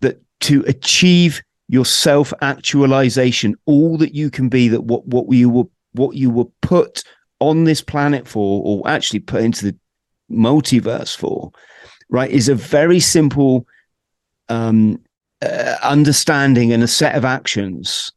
[0.00, 5.48] that to achieve your self actualization, all that you can be, that what what you
[5.48, 7.02] were what you were put
[7.40, 9.76] on this planet for, or actually put into the
[10.30, 11.50] multiverse for,
[12.08, 13.66] right, is a very simple
[14.48, 14.98] um,
[15.42, 18.12] uh, understanding and a set of actions.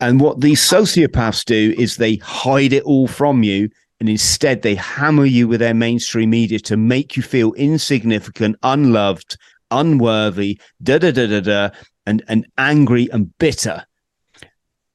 [0.00, 3.68] And what these sociopaths do is they hide it all from you.
[4.00, 9.36] And instead, they hammer you with their mainstream media to make you feel insignificant, unloved,
[9.70, 11.70] unworthy, da da da da da,
[12.06, 13.84] and, and angry and bitter.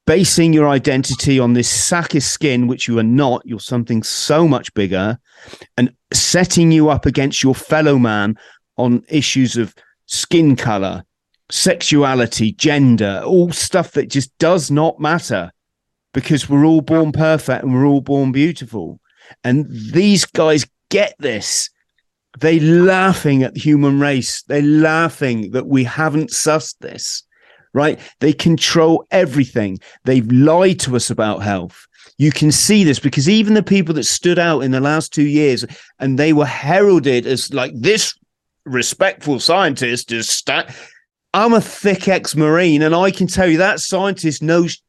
[0.06, 4.46] Basing your identity on this sack of skin, which you are not, you're something so
[4.46, 5.18] much bigger,
[5.76, 8.36] and setting you up against your fellow man
[8.76, 9.74] on issues of
[10.06, 11.04] skin color,
[11.50, 15.50] sexuality, gender, all stuff that just does not matter
[16.16, 18.98] because we're all born perfect and we're all born beautiful.
[19.44, 21.68] And these guys get this.
[22.38, 24.42] They laughing at the human race.
[24.44, 27.22] They're laughing that we haven't sussed this,
[27.74, 28.00] right?
[28.20, 29.78] They control everything.
[30.06, 31.86] They've lied to us about health.
[32.16, 35.26] You can see this because even the people that stood out in the last two
[35.26, 35.66] years
[35.98, 38.18] and they were heralded as like this
[38.64, 40.72] respectful scientist is sta-
[41.34, 44.80] I'm a thick ex-marine, and I can tell you that scientist knows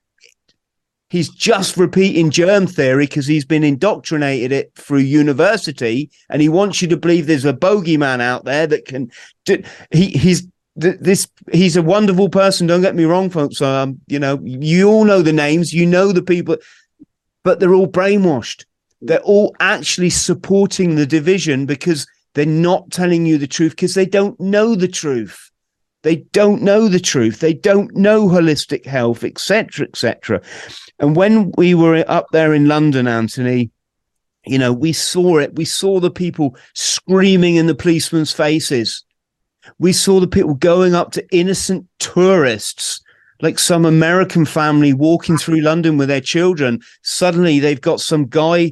[1.10, 6.82] he's just repeating germ theory because he's been indoctrinated it through university, and he wants
[6.82, 9.12] you to believe there's a bogeyman out there that can.
[9.45, 12.68] Do, he he's this he's a wonderful person.
[12.68, 13.62] Don't get me wrong, folks.
[13.62, 16.58] Um, you know, you all know the names, you know the people,
[17.43, 18.66] but they're all brainwashed.
[19.01, 24.05] They're all actually supporting the division because they're not telling you the truth because they
[24.05, 25.51] don't know the truth.
[26.03, 27.39] They don't know the truth.
[27.39, 30.41] They don't know holistic health, etc., etc.
[31.00, 33.70] And when we were up there in London, Anthony,
[34.45, 35.56] you know, we saw it.
[35.56, 39.04] We saw the people screaming in the policemen's faces.
[39.80, 43.02] We saw the people going up to innocent tourists,
[43.41, 46.80] like some American family walking through London with their children.
[47.04, 48.72] Suddenly they've got some guy,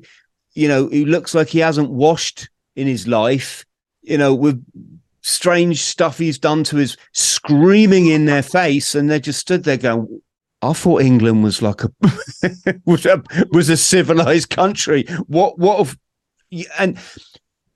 [0.54, 3.66] you know, who looks like he hasn't washed in his life,
[4.02, 4.64] you know, with
[5.22, 9.78] strange stuff he's done to his screaming in their face, and they just stood there
[9.78, 10.22] going,
[10.70, 11.92] I thought England was like a
[12.86, 15.06] was a was a civilized country.
[15.28, 15.98] What what of
[16.78, 16.98] and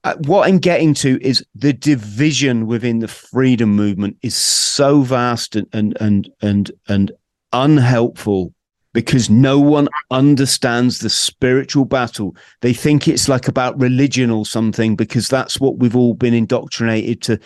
[0.04, 5.56] uh, what I'm getting to is the division within the freedom movement is so vast
[5.56, 7.12] and and and and, and
[7.52, 8.54] unhelpful
[8.94, 12.36] because no one understands the spiritual battle.
[12.62, 17.22] They think it's like about religion or something because that's what we've all been indoctrinated
[17.24, 17.40] to,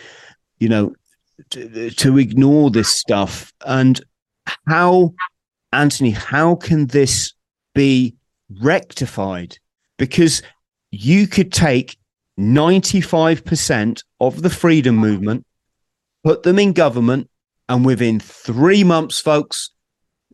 [0.58, 0.94] you know,
[1.50, 3.52] to, to ignore this stuff.
[3.66, 4.02] And
[4.66, 5.14] how,
[5.74, 7.32] Anthony, how can this
[7.74, 8.14] be
[8.60, 9.58] rectified?
[9.98, 10.42] Because
[10.90, 11.96] you could take
[12.38, 15.46] 95% of the freedom movement,
[16.22, 17.28] put them in government,
[17.68, 19.70] and within three months, folks,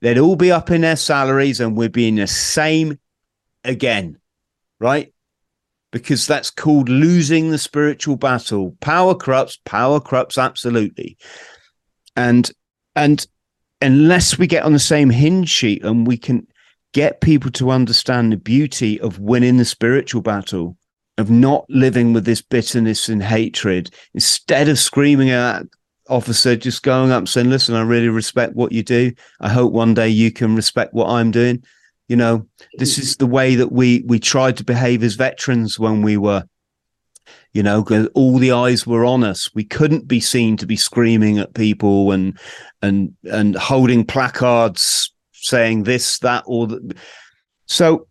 [0.01, 2.99] They'd all be up in their salaries and we'd be in the same
[3.65, 4.19] again,
[4.79, 5.13] right?
[5.93, 8.77] Because that's called losing the spiritual battle.
[8.81, 11.19] Power corrupts, power corrupts absolutely.
[12.17, 12.51] And
[12.97, 13.27] and
[13.81, 16.47] unless we get on the same hinge sheet and we can
[16.93, 20.77] get people to understand the beauty of winning the spiritual battle,
[21.19, 25.63] of not living with this bitterness and hatred, instead of screaming at
[26.09, 29.13] officer just going up saying, listen, I really respect what you do.
[29.41, 31.63] I hope one day you can respect what I'm doing.
[32.09, 36.03] You know, this is the way that we we tried to behave as veterans when
[36.03, 36.45] we were
[37.53, 39.55] you know, because all the eyes were on us.
[39.55, 42.39] We couldn't be seen to be screaming at people and
[42.83, 46.95] and and holding placards saying this, that, or the.
[47.67, 48.07] So,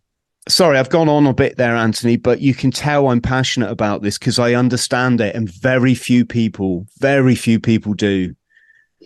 [0.48, 4.02] sorry, I've gone on a bit there, Anthony, but you can tell I'm passionate about
[4.02, 8.34] this because I understand it, and very few people, very few people do.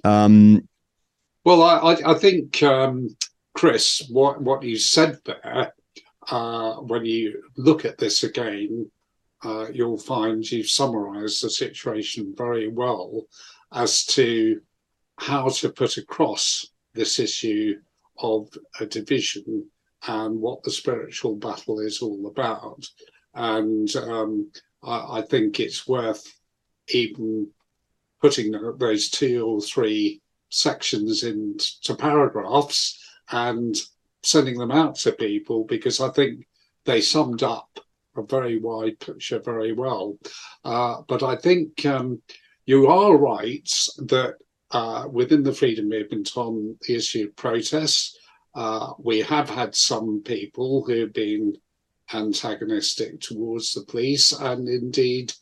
[0.02, 0.68] Um,
[1.44, 3.14] well, I, I think, um,
[3.54, 5.72] Chris, what what you said there,
[6.28, 8.90] uh, when you look at this again,
[9.44, 13.26] uh, you'll find you've summarised the situation very well
[13.72, 14.60] as to
[15.18, 17.74] how to put across this issue
[18.18, 18.48] of
[18.80, 19.66] a division
[20.06, 22.86] and what the spiritual battle is all about.
[23.34, 24.50] And um,
[24.82, 26.24] I, I, think it's worth
[26.88, 27.48] even
[28.20, 30.20] putting those two or three
[30.50, 32.98] sections into paragraphs
[33.30, 33.76] and
[34.22, 36.46] sending them out to people because I think
[36.84, 37.80] they summed up
[38.16, 40.18] a very wide picture very well.
[40.64, 42.22] Uh, but I think um,
[42.66, 44.34] you are right that
[44.70, 48.18] uh, within the freedom movement on the issue of protests,
[48.54, 51.54] uh, we have had some people who have been
[52.12, 55.32] antagonistic towards the police, and indeed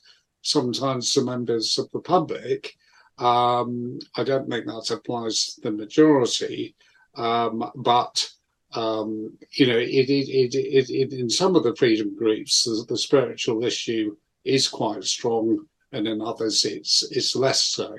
[0.43, 2.75] sometimes the members of the public.
[3.19, 6.75] Um, I don't think that applies to the majority,
[7.15, 8.29] um, but
[8.75, 12.97] um, you know, it, it, it, it, in some of the freedom groups, the, the,
[12.97, 17.95] spiritual issue is quite strong, and in others, it's it's less so.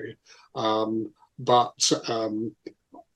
[0.54, 2.54] Um, but um,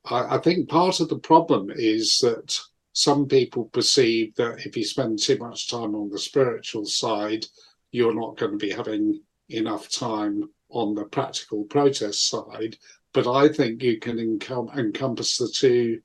[0.05, 2.59] I, I think part of the problem is that
[2.93, 7.47] some people perceive that if you spend too much time on the spiritual side,
[7.91, 12.77] you're not going to be having enough time on the practical protest side.
[13.13, 16.01] But I think you can encom- encompass the two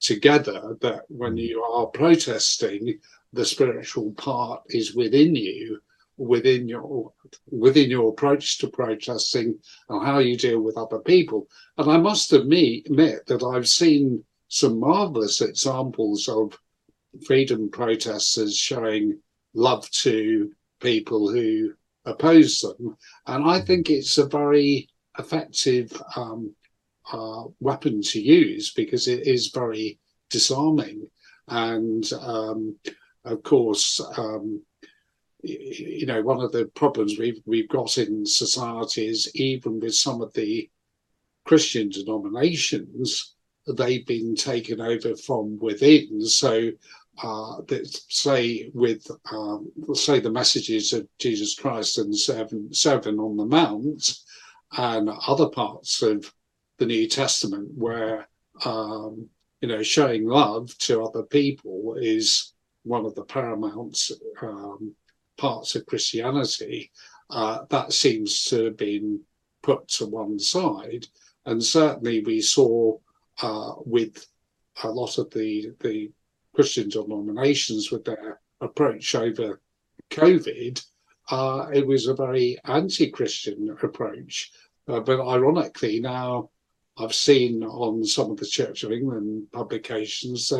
[0.00, 1.48] together that when mm.
[1.48, 2.98] you are protesting,
[3.32, 5.80] the spiritual part is within you,
[6.16, 7.12] within your
[7.50, 11.48] within your approach to protesting and how you deal with other people.
[11.78, 16.58] And I must admit, admit that I've seen some marvelous examples of
[17.24, 19.18] freedom protesters showing
[19.54, 21.72] love to people who
[22.04, 22.96] oppose them.
[23.26, 24.88] And I think it's a very
[25.18, 26.54] effective um,
[27.12, 29.98] uh, weapon to use because it is very
[30.28, 31.08] disarming.
[31.48, 32.76] And um,
[33.24, 34.62] of course, um,
[35.42, 40.20] you know, one of the problems we've we've got in society is even with some
[40.20, 40.68] of the
[41.44, 43.34] Christian denominations,
[43.66, 46.24] they've been taken over from within.
[46.26, 46.70] So,
[47.22, 53.36] uh, that say with um, say the messages of Jesus Christ and sermon sermon on
[53.36, 54.18] the Mount,
[54.76, 56.32] and other parts of
[56.80, 58.26] the New Testament where
[58.64, 59.28] um,
[59.60, 62.54] you know showing love to other people is
[62.84, 64.10] one of the paramount
[64.42, 64.94] um,
[65.36, 66.90] parts of Christianity.
[67.28, 69.20] Uh, that seems to have been
[69.62, 71.06] put to one side,
[71.44, 72.96] and certainly we saw
[73.42, 74.26] uh, with
[74.82, 76.10] a lot of the the
[76.54, 79.60] Christian denominations with their approach over
[80.10, 80.84] COVID,
[81.30, 84.50] uh, it was a very anti-Christian approach.
[84.88, 86.50] Uh, but ironically, now
[87.00, 90.52] I've seen on some of the Church of England publications,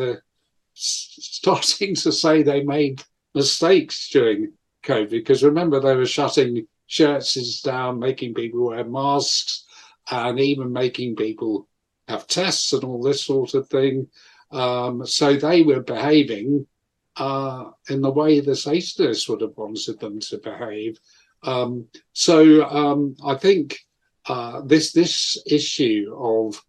[0.73, 3.03] starting to say they made
[3.35, 5.09] mistakes during COVID.
[5.09, 9.65] Because remember, they were shutting churches down, making people wear masks,
[10.09, 11.67] and even making people
[12.07, 14.07] have tests and all this sort of thing.
[14.51, 16.67] Um, so they were behaving
[17.15, 20.99] uh, in the way the Satanists would have wanted them to behave.
[21.43, 23.79] Um, so um, I think
[24.27, 26.61] uh, this this issue of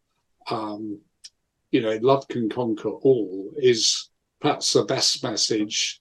[0.51, 1.01] um,
[1.71, 4.09] you know love can conquer all is
[4.41, 6.01] perhaps the best message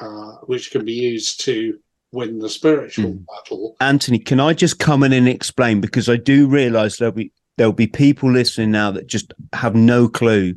[0.00, 1.78] uh, which can be used to
[2.12, 3.24] win the spiritual mm.
[3.26, 3.76] battle.
[3.80, 7.72] Anthony, can I just come in and explain because I do realise there'll be there'll
[7.72, 10.54] be people listening now that just have no clue.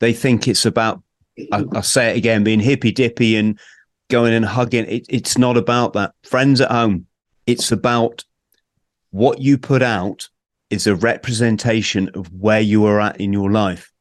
[0.00, 1.02] They think it's about
[1.52, 3.58] I, will say it again, being hippy dippy and
[4.08, 4.86] going and hugging.
[4.86, 6.14] It, it's not about that.
[6.22, 7.06] Friends at home,
[7.46, 8.24] it's about
[9.10, 10.28] what you put out
[10.70, 13.92] is a representation of where you are at in your life.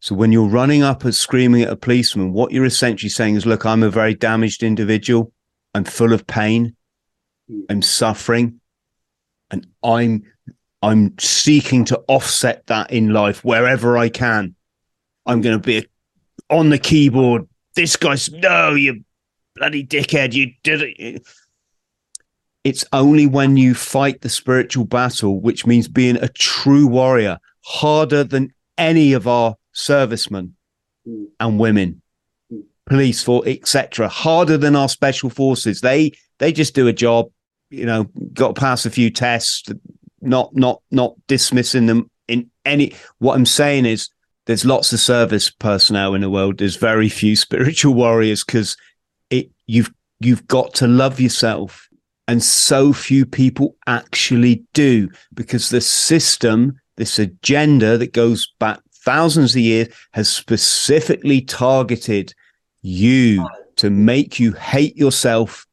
[0.00, 3.46] So when you're running up and screaming at a policeman, what you're essentially saying is,
[3.46, 5.32] look, I'm a very damaged individual.
[5.74, 6.76] I'm full of pain.
[7.70, 8.60] I'm suffering.
[9.50, 10.22] And I'm
[10.82, 14.54] I'm seeking to offset that in life wherever I can.
[15.24, 15.88] I'm going to be
[16.50, 17.48] on the keyboard.
[17.74, 19.02] This guy's no, you
[19.56, 20.34] bloody dickhead.
[20.34, 21.26] You did it
[22.64, 28.24] it's only when you fight the spiritual battle, which means being a true warrior, harder
[28.24, 30.56] than any of our servicemen
[31.38, 32.00] and women.
[32.86, 35.80] police force, etc., harder than our special forces.
[35.80, 37.30] They they just do a job,
[37.70, 39.70] you know, got to pass a few tests,
[40.20, 42.94] not not not dismissing them in any.
[43.18, 44.08] What I'm saying is,
[44.46, 46.58] there's lots of service personnel in the world.
[46.58, 48.76] There's very few spiritual warriors because
[49.30, 51.83] it you've you've got to love yourself,
[52.26, 59.54] and so few people actually do because the system, this agenda that goes back thousands
[59.54, 62.34] of years, has specifically targeted
[62.82, 63.46] you
[63.76, 65.66] to make you hate yourself.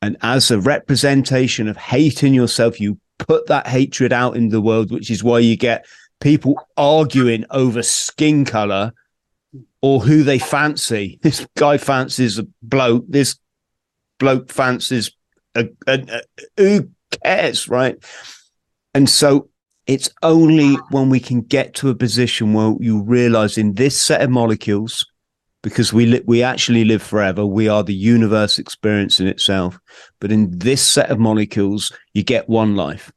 [0.00, 4.90] And as a representation of hating yourself, you put that hatred out in the world,
[4.90, 5.86] which is why you get
[6.20, 8.92] people arguing over skin color
[9.82, 11.18] or who they fancy.
[11.22, 13.04] This guy fancies a bloke.
[13.08, 13.36] This
[14.18, 15.10] bloke fancies
[16.56, 16.88] who
[17.22, 17.96] cares, right?
[18.94, 19.48] And so
[19.86, 24.22] it's only when we can get to a position where you realize in this set
[24.22, 25.06] of molecules,
[25.62, 29.78] because we li- we actually live forever, we are the universe experience in itself.
[30.20, 33.12] But in this set of molecules, you get one life.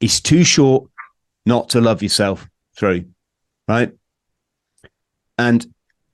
[0.00, 0.90] It's too short
[1.44, 3.06] not to love yourself through,
[3.68, 3.92] right?
[5.38, 5.66] And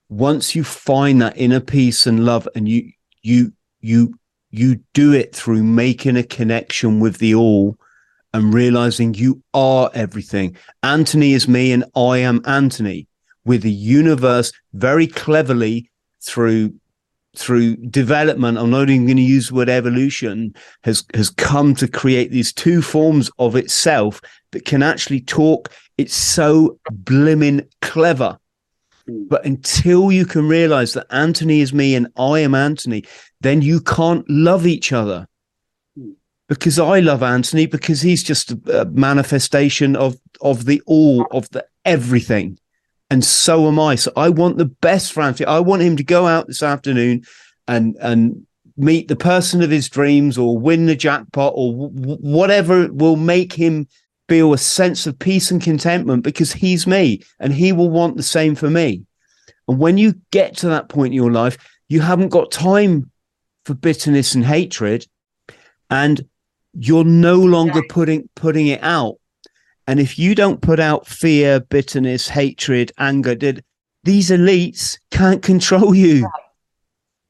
[0.09, 2.91] once you find that inner peace and love, and you
[3.21, 4.18] you you
[4.51, 7.77] you do it through making a connection with the all
[8.33, 10.55] and realizing you are everything.
[10.83, 13.07] Anthony is me and I am Anthony
[13.45, 15.89] with the universe very cleverly
[16.21, 16.73] through
[17.37, 20.53] through development, I'm not even going to use the word evolution,
[20.83, 24.19] has has come to create these two forms of itself
[24.51, 25.69] that can actually talk.
[25.97, 28.39] It's so blimmin' clever.
[29.09, 29.23] Hmm.
[29.27, 33.03] But until you can realize that Anthony is me and I am Anthony,
[33.41, 35.27] then you can't love each other.
[35.97, 36.11] Hmm.
[36.47, 41.49] Because I love Anthony because he's just a, a manifestation of of the all of
[41.49, 42.57] the everything
[43.09, 43.95] and so am I.
[43.95, 45.47] So I want the best for Anthony.
[45.47, 47.23] I want him to go out this afternoon
[47.67, 48.45] and and
[48.77, 53.53] meet the person of his dreams, or win the jackpot, or w- whatever will make
[53.53, 53.87] him
[54.29, 58.23] feel a sense of peace and contentment because he's me, and he will want the
[58.23, 59.03] same for me.
[59.67, 61.57] And when you get to that point in your life,
[61.89, 63.11] you haven't got time
[63.65, 65.05] for bitterness and hatred,
[65.89, 66.21] and
[66.73, 69.15] you're no longer putting putting it out
[69.89, 73.63] and if you don't put out fear, bitterness, hatred, anger, did
[74.03, 76.29] these elites can't control you.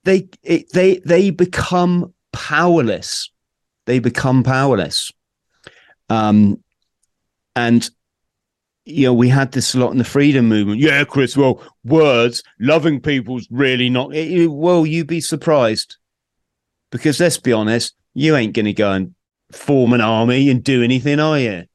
[0.03, 3.31] They it, they they become powerless.
[3.85, 5.09] They become powerless.
[6.09, 6.61] Um,
[7.55, 7.89] and
[8.85, 10.81] you know, we had this a lot in the freedom movement.
[10.81, 11.37] Yeah, Chris.
[11.37, 14.15] Well, words, loving people's really not.
[14.15, 15.97] It, well, you'd be surprised
[16.91, 19.13] because let's be honest, you ain't going to go and
[19.51, 21.65] form an army and do anything, are you?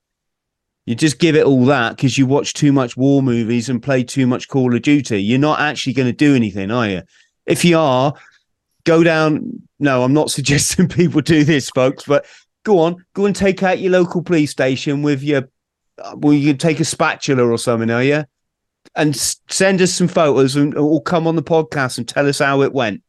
[0.86, 4.04] You just give it all that because you watch too much war movies and play
[4.04, 5.22] too much Call of Duty.
[5.22, 7.02] You're not actually going to do anything, are you?
[7.46, 8.12] If you are,
[8.84, 9.62] go down.
[9.78, 12.26] No, I'm not suggesting people do this, folks, but
[12.64, 15.48] go on, go and take out your local police station with your,
[16.16, 18.24] well, you take a spatula or something, are you?
[18.94, 22.62] And send us some photos and or come on the podcast and tell us how
[22.62, 23.02] it went.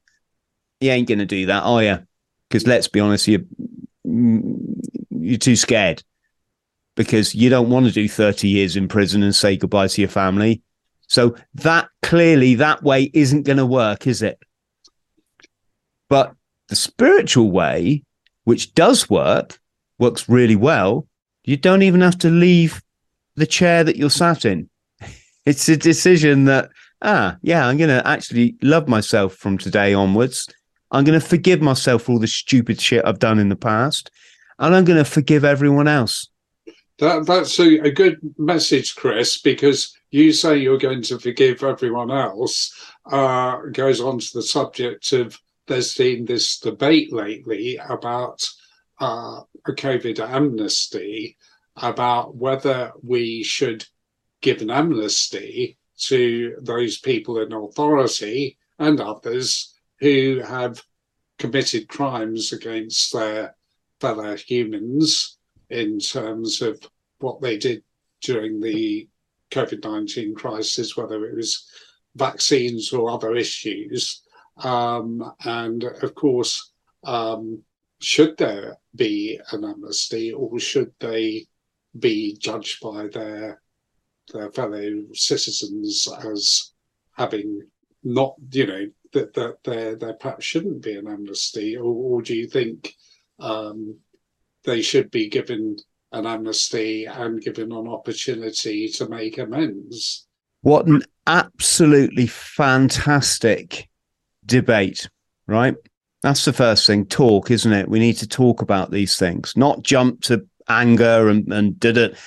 [0.80, 2.00] You ain't to do that, are you?
[2.50, 3.46] Because let's be honest, you
[4.06, 4.76] mm,
[5.10, 6.04] you're too scared
[6.96, 10.10] because you don't want to do 30 years in prison and say goodbye to your
[10.10, 10.62] family.
[11.08, 14.40] So that clearly that way isn't going to work, is it?
[16.10, 16.34] But
[16.70, 18.04] the spiritual way,
[18.44, 19.60] which does work,
[20.00, 21.08] works really well.
[21.46, 22.82] You don't even have to leave
[23.36, 24.70] the chair that you're sat in.
[25.46, 26.72] It's a decision that,
[27.04, 30.48] ah, yeah, I'm going to actually love myself from today onwards.
[30.90, 34.10] I'm going to forgive myself for all the stupid shit I've done in the past.
[34.58, 36.28] And I'm going to forgive everyone else.
[36.98, 42.10] That that's a, a good message, Chris, because you say you're going to forgive everyone
[42.10, 42.74] else.
[43.06, 48.44] Uh, goes on to the subject of there's been this debate lately about
[49.00, 51.38] uh, a COVID amnesty,
[51.78, 53.86] about whether we should
[54.42, 60.82] give an amnesty to those people in authority and others who have
[61.40, 63.56] committed crimes against their
[64.00, 65.38] fellow humans
[65.70, 66.82] in terms of
[67.20, 67.84] what they did
[68.22, 69.08] during the
[69.52, 71.70] COVID 19 crisis, whether it was
[72.16, 74.22] vaccines or other issues.
[74.58, 76.72] Um, and of course,
[77.04, 77.62] um,
[78.00, 81.46] should there be an amnesty or should they
[81.98, 83.62] be judged by their
[84.34, 86.72] their fellow citizens as
[87.16, 87.62] having
[88.04, 92.36] not, you know, that, that there there perhaps shouldn't be an amnesty, or, or do
[92.36, 92.94] you think
[93.40, 93.98] um,
[94.64, 95.78] they should be given
[96.12, 100.28] an amnesty and given an opportunity to make amends.
[100.62, 103.90] What an absolutely fantastic
[104.46, 105.10] debate,
[105.46, 105.76] right?
[106.26, 107.06] That's the first thing.
[107.06, 107.88] Talk, isn't it?
[107.88, 112.18] We need to talk about these things, not jump to anger and, and did it.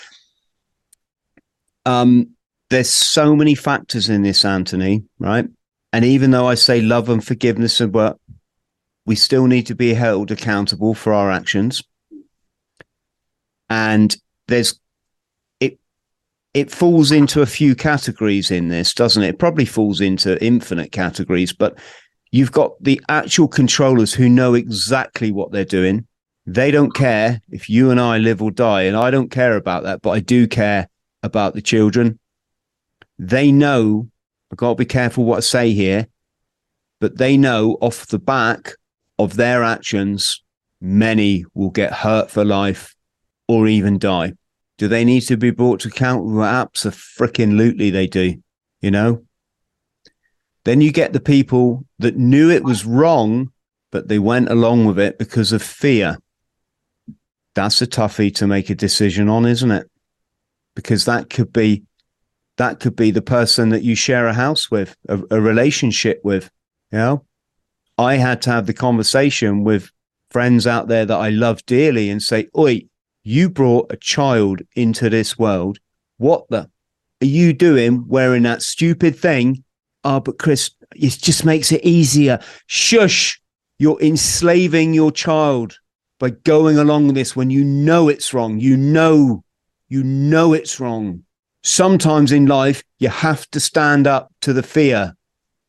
[1.85, 2.31] Um,
[2.70, 5.47] there's so many factors in this, Anthony, right?
[5.93, 8.19] And even though I say love and forgiveness and what
[9.05, 11.83] we still need to be held accountable for our actions.
[13.69, 14.16] And
[14.47, 14.79] there's
[15.59, 15.77] it
[16.55, 19.31] it falls into a few categories in this, doesn't it?
[19.31, 21.77] It probably falls into infinite categories, but
[22.31, 26.07] you've got the actual controllers who know exactly what they're doing.
[26.47, 29.83] They don't care if you and I live or die, and I don't care about
[29.83, 30.89] that, but I do care
[31.23, 32.19] about the children.
[33.19, 34.09] They know,
[34.51, 36.07] I've got to be careful what I say here,
[37.01, 38.73] but they know off the back
[39.19, 40.43] of their actions,
[40.81, 42.95] many will get hurt for life
[43.47, 44.33] or even die.
[44.79, 46.41] Do they need to be brought to account?
[46.41, 48.41] Absolutely they do,
[48.81, 49.25] you know?
[50.65, 53.53] Then you get the people that knew it was wrong,
[53.91, 56.19] but they went along with it because of fear.
[57.55, 59.91] That's a toughie to make a decision on, isn't it?
[60.75, 61.85] Because that could be
[62.57, 66.51] that could be the person that you share a house with, a, a relationship with,
[66.91, 67.25] you know?
[67.97, 69.91] I had to have the conversation with
[70.31, 72.83] friends out there that I love dearly and say, Oi,
[73.23, 75.79] you brought a child into this world.
[76.17, 76.71] What the
[77.21, 79.65] are you doing wearing that stupid thing?
[80.09, 82.41] Oh, but Chris, it just makes it easier.
[82.67, 83.41] Shush.
[83.81, 85.79] You're enslaving your child
[86.19, 88.59] by going along this when you know it's wrong.
[88.59, 89.45] You know,
[89.89, 91.23] you know it's wrong.
[91.63, 95.15] Sometimes in life, you have to stand up to the fear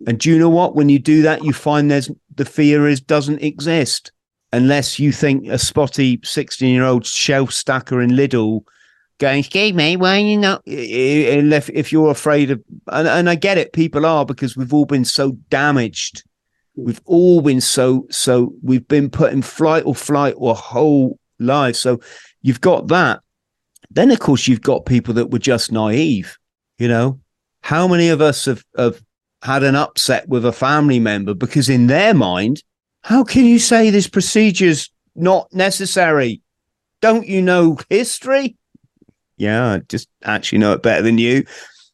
[0.07, 0.75] and do you know what?
[0.75, 4.11] When you do that, you find there's the fear is doesn't exist
[4.53, 8.61] unless you think a spotty 16 year old shelf stacker in Lidl
[9.19, 10.63] going, excuse me, why are you not?
[10.65, 14.85] If, if you're afraid of, and, and I get it, people are because we've all
[14.85, 16.23] been so damaged.
[16.75, 21.75] We've all been so, so we've been put in flight or flight or whole life.
[21.75, 21.99] So
[22.41, 23.19] you've got that.
[23.91, 26.37] Then, of course, you've got people that were just naive.
[26.77, 27.19] You know,
[27.61, 29.01] how many of us have, have
[29.43, 32.63] had an upset with a family member because in their mind,
[33.03, 36.41] how can you say this procedure's not necessary?
[37.01, 38.55] Don't you know history?
[39.39, 41.45] Yeah, just actually know it better than you.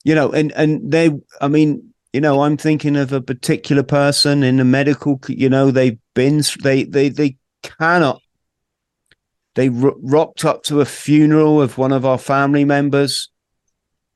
[0.03, 4.43] You know, and and they, I mean, you know, I'm thinking of a particular person
[4.43, 5.19] in the medical.
[5.27, 8.21] You know, they've been, they they they cannot.
[9.53, 13.29] They rocked up to a funeral of one of our family members,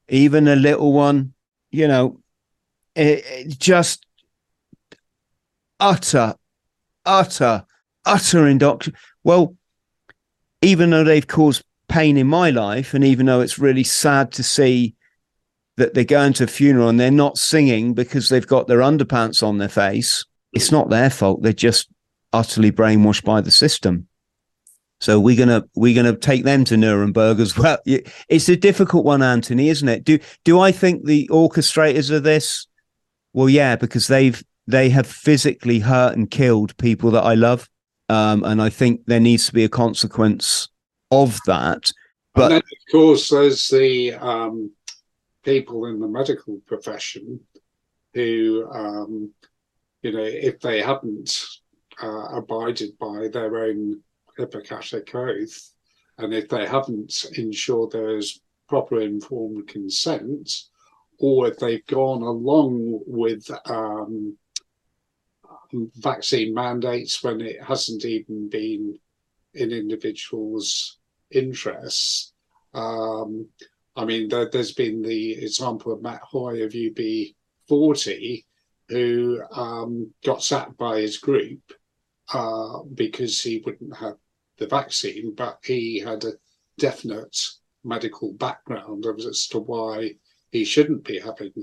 [0.09, 1.33] even a little one.
[1.71, 2.19] You know,
[2.95, 4.05] it, it just
[5.79, 6.33] utter,
[7.05, 7.63] utter,
[8.05, 8.99] utter indoctrination.
[9.23, 9.55] Well,
[10.61, 14.43] even though they've caused pain in my life, and even though it's really sad to
[14.43, 14.95] see
[15.77, 19.41] that they're going to a funeral and they're not singing because they've got their underpants
[19.41, 21.41] on their face, it's not their fault.
[21.41, 21.89] They're just
[22.33, 24.07] utterly brainwashed by the system.
[25.01, 27.77] So we're gonna we're gonna take them to Nuremberg as well.
[27.85, 30.03] It's a difficult one, Anthony, isn't it?
[30.03, 32.67] Do do I think the orchestrators of this
[33.33, 37.69] well, yeah, because they've they have physically hurt and killed people that I love,
[38.07, 40.67] um, and I think there needs to be a consequence
[41.11, 41.91] of that.
[42.35, 44.71] But of course, there's the um,
[45.43, 47.39] people in the medical profession
[48.13, 49.31] who, um,
[50.01, 51.45] you know, if they haven't
[52.01, 54.01] uh, abided by their own
[54.37, 55.73] Hippocratic oath,
[56.17, 60.49] and if they haven't ensured there's proper informed consent,
[61.17, 64.37] or if they've gone along with um,
[65.73, 68.97] vaccine mandates when it hasn't even been
[69.53, 70.98] in individuals'
[71.31, 72.33] interests.
[72.73, 73.47] Um,
[73.95, 78.45] I mean, there, has been the example of Matt Doyle of UB40,
[78.87, 81.59] who um, got sacked by his group
[82.33, 84.15] uh, because he wouldn't have
[84.57, 86.33] the vaccine, but he had a
[86.77, 87.37] definite
[87.83, 90.11] medical background as to why
[90.51, 91.53] he shouldn't be having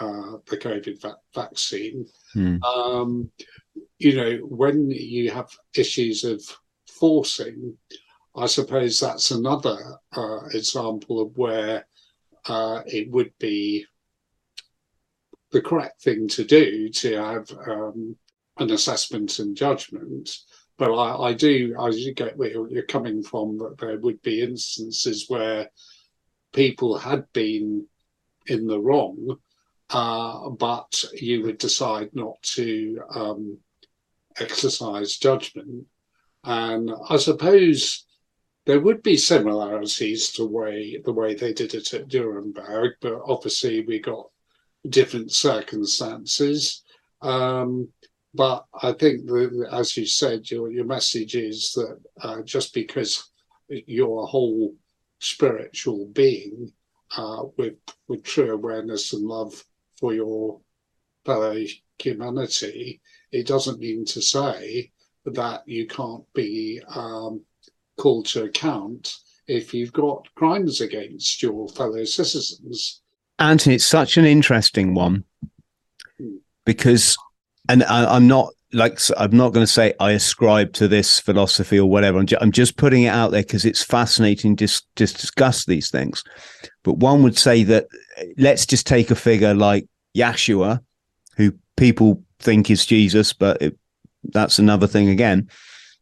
[0.00, 2.06] uh, the COVID va- vaccine.
[2.32, 2.62] Hmm.
[2.62, 3.30] Um,
[3.98, 6.42] you know, when you have issues of
[6.88, 7.76] forcing,
[8.34, 9.78] I suppose that's another
[10.16, 11.86] uh, example of where
[12.46, 13.86] uh, it would be
[15.50, 18.16] the correct thing to do to have um,
[18.58, 20.30] an assessment and judgment.
[20.78, 25.26] But I, I do, do get where you're coming from that there would be instances
[25.28, 25.68] where
[26.54, 27.86] people had been
[28.46, 29.36] in the wrong,
[29.90, 33.58] uh, but you would decide not to um,
[34.40, 35.84] exercise judgment.
[36.44, 38.06] And I suppose
[38.64, 43.84] there would be similarities to way the way they did it at Nuremberg, but obviously
[43.84, 44.28] we got
[44.88, 46.82] different circumstances.
[47.20, 47.88] Um,
[48.34, 53.30] but I think that, as you said, your your message is that uh, just because
[53.68, 54.74] you're a whole
[55.18, 56.72] spiritual being
[57.16, 57.74] uh, with
[58.08, 59.64] with true awareness and love
[59.98, 60.60] for your
[61.24, 61.56] fellow
[61.98, 63.00] humanity,
[63.32, 64.90] it doesn't mean to say
[65.24, 67.44] that you can't be um,
[67.98, 69.14] called to account
[69.46, 73.00] if you've got crimes against your fellow citizens.
[73.38, 75.24] Anthony, it's such an interesting one
[76.18, 76.36] hmm.
[76.64, 77.16] because,
[77.68, 81.78] and I, am not like I'm not going to say I ascribe to this philosophy
[81.78, 82.18] or whatever.
[82.18, 85.90] I'm, ju- I'm just putting it out there because it's fascinating to dis- discuss these
[85.90, 86.22] things.
[86.82, 87.86] But one would say that
[88.16, 89.86] eh, let's just take a figure like
[90.16, 90.80] Yeshua,
[91.36, 93.78] who people think is Jesus, but it,
[94.24, 95.48] that's another thing again.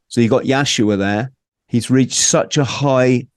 [0.09, 1.33] So you got Yeshua there.
[1.71, 3.29] He's reached such a high,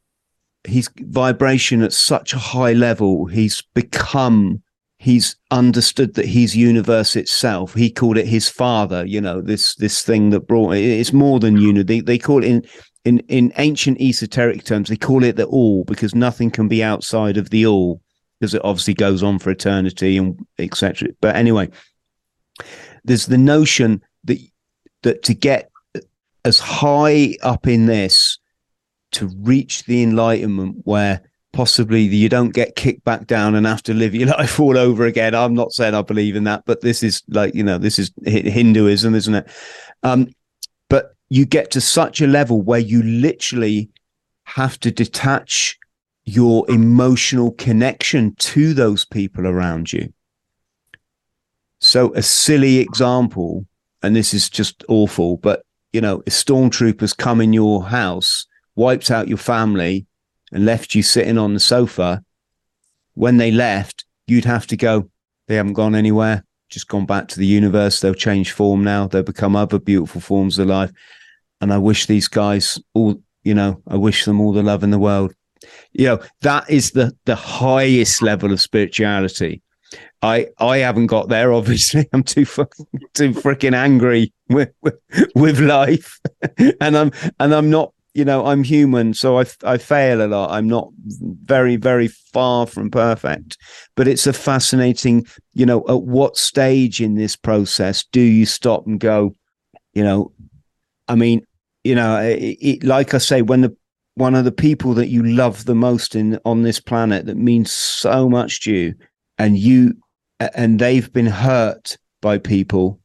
[0.63, 3.27] his vibration at such a high level.
[3.27, 4.63] He's become,
[4.97, 7.75] he's understood that he's universe itself.
[7.75, 9.05] He called it his father.
[9.05, 12.01] You know this this thing that brought it's more than unity.
[12.01, 12.65] They call it in
[13.05, 14.89] in in ancient esoteric terms.
[14.89, 18.01] They call it the all because nothing can be outside of the all
[18.39, 21.09] because it obviously goes on for eternity and etc.
[21.21, 21.69] But anyway,
[23.03, 24.39] there's the notion that
[25.03, 25.69] that to get
[26.45, 28.37] as high up in this
[29.11, 31.21] to reach the enlightenment where
[31.53, 35.05] possibly you don't get kicked back down and have to live your life all over
[35.05, 35.33] again.
[35.35, 38.11] I'm not saying I believe in that, but this is like, you know, this is
[38.25, 39.47] Hinduism, isn't it?
[40.01, 40.27] Um,
[40.89, 43.89] but you get to such a level where you literally
[44.43, 45.77] have to detach
[46.25, 50.11] your emotional connection to those people around you.
[51.79, 53.65] So a silly example,
[54.01, 58.45] and this is just awful, but you know, if stormtroopers come in your house,
[58.75, 60.05] wiped out your family,
[60.51, 62.23] and left you sitting on the sofa,
[63.13, 65.09] when they left, you'd have to go,
[65.47, 67.99] they haven't gone anywhere, just gone back to the universe.
[67.99, 69.07] They'll change form now.
[69.07, 70.91] They'll become other beautiful forms of life.
[71.61, 74.91] And I wish these guys all, you know, I wish them all the love in
[74.91, 75.33] the world.
[75.93, 79.61] You know, that is the the highest level of spirituality.
[80.21, 81.53] I I haven't got there.
[81.53, 84.95] Obviously, I'm too fucking too freaking angry with, with,
[85.35, 86.19] with life,
[86.81, 87.93] and I'm and I'm not.
[88.15, 90.51] You know, I'm human, so I I fail a lot.
[90.51, 93.57] I'm not very very far from perfect,
[93.95, 95.25] but it's a fascinating.
[95.53, 99.33] You know, at what stage in this process do you stop and go?
[99.93, 100.31] You know,
[101.07, 101.43] I mean,
[101.83, 103.75] you know, it, it, like I say, when the
[104.15, 107.71] one of the people that you love the most in on this planet that means
[107.71, 108.93] so much to you
[109.37, 109.95] and you
[110.39, 112.99] and they've been hurt by people.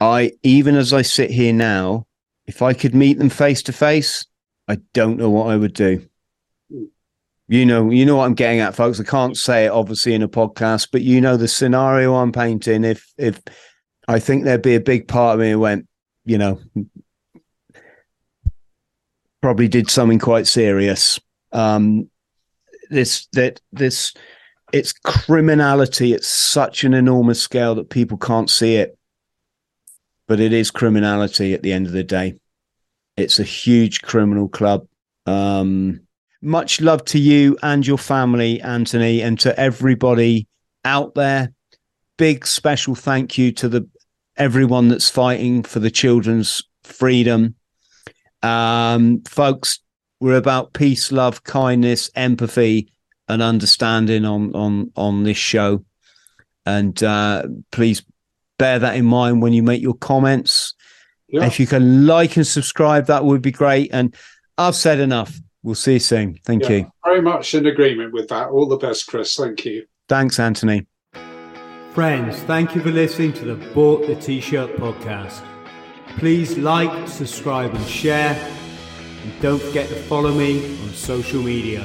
[0.00, 2.06] I even as i sit here now
[2.46, 4.26] if i could meet them face to face
[4.68, 6.06] i don't know what i would do.
[7.48, 9.00] You know you know what i'm getting at folks.
[9.00, 12.84] I can't say it obviously in a podcast but you know the scenario i'm painting.
[12.84, 13.40] If if
[14.06, 15.88] i think there'd be a big part of me who went
[16.24, 16.60] you know
[19.40, 21.18] probably did something quite serious.
[21.52, 22.08] Um
[22.90, 24.14] this that this
[24.72, 28.98] it's criminality at such an enormous scale that people can't see it.
[30.26, 32.34] But it is criminality at the end of the day.
[33.16, 34.86] It's a huge criminal club.
[35.26, 36.00] Um,
[36.40, 40.46] much love to you and your family, Anthony, and to everybody
[40.84, 41.52] out there.
[42.16, 43.88] Big special thank you to the
[44.36, 47.54] everyone that's fighting for the children's freedom.
[48.42, 49.80] Um, folks,
[50.20, 52.92] we're about peace, love, kindness, empathy,
[53.28, 55.84] and understanding on on on this show.
[56.66, 58.02] And uh, please
[58.58, 60.74] bear that in mind when you make your comments.
[61.28, 61.46] Yeah.
[61.46, 63.90] If you can like and subscribe, that would be great.
[63.92, 64.14] And
[64.56, 65.38] I've said enough.
[65.62, 66.38] We'll see you soon.
[66.44, 66.92] Thank yeah, you.
[67.04, 68.48] Very much in agreement with that.
[68.48, 69.34] All the best, Chris.
[69.34, 69.86] Thank you.
[70.08, 70.86] Thanks, Anthony.
[71.92, 75.44] Friends, thank you for listening to the Bought the T-Shirt podcast.
[76.18, 78.34] Please like, subscribe, and share.
[79.22, 81.84] And don't forget to follow me on social media.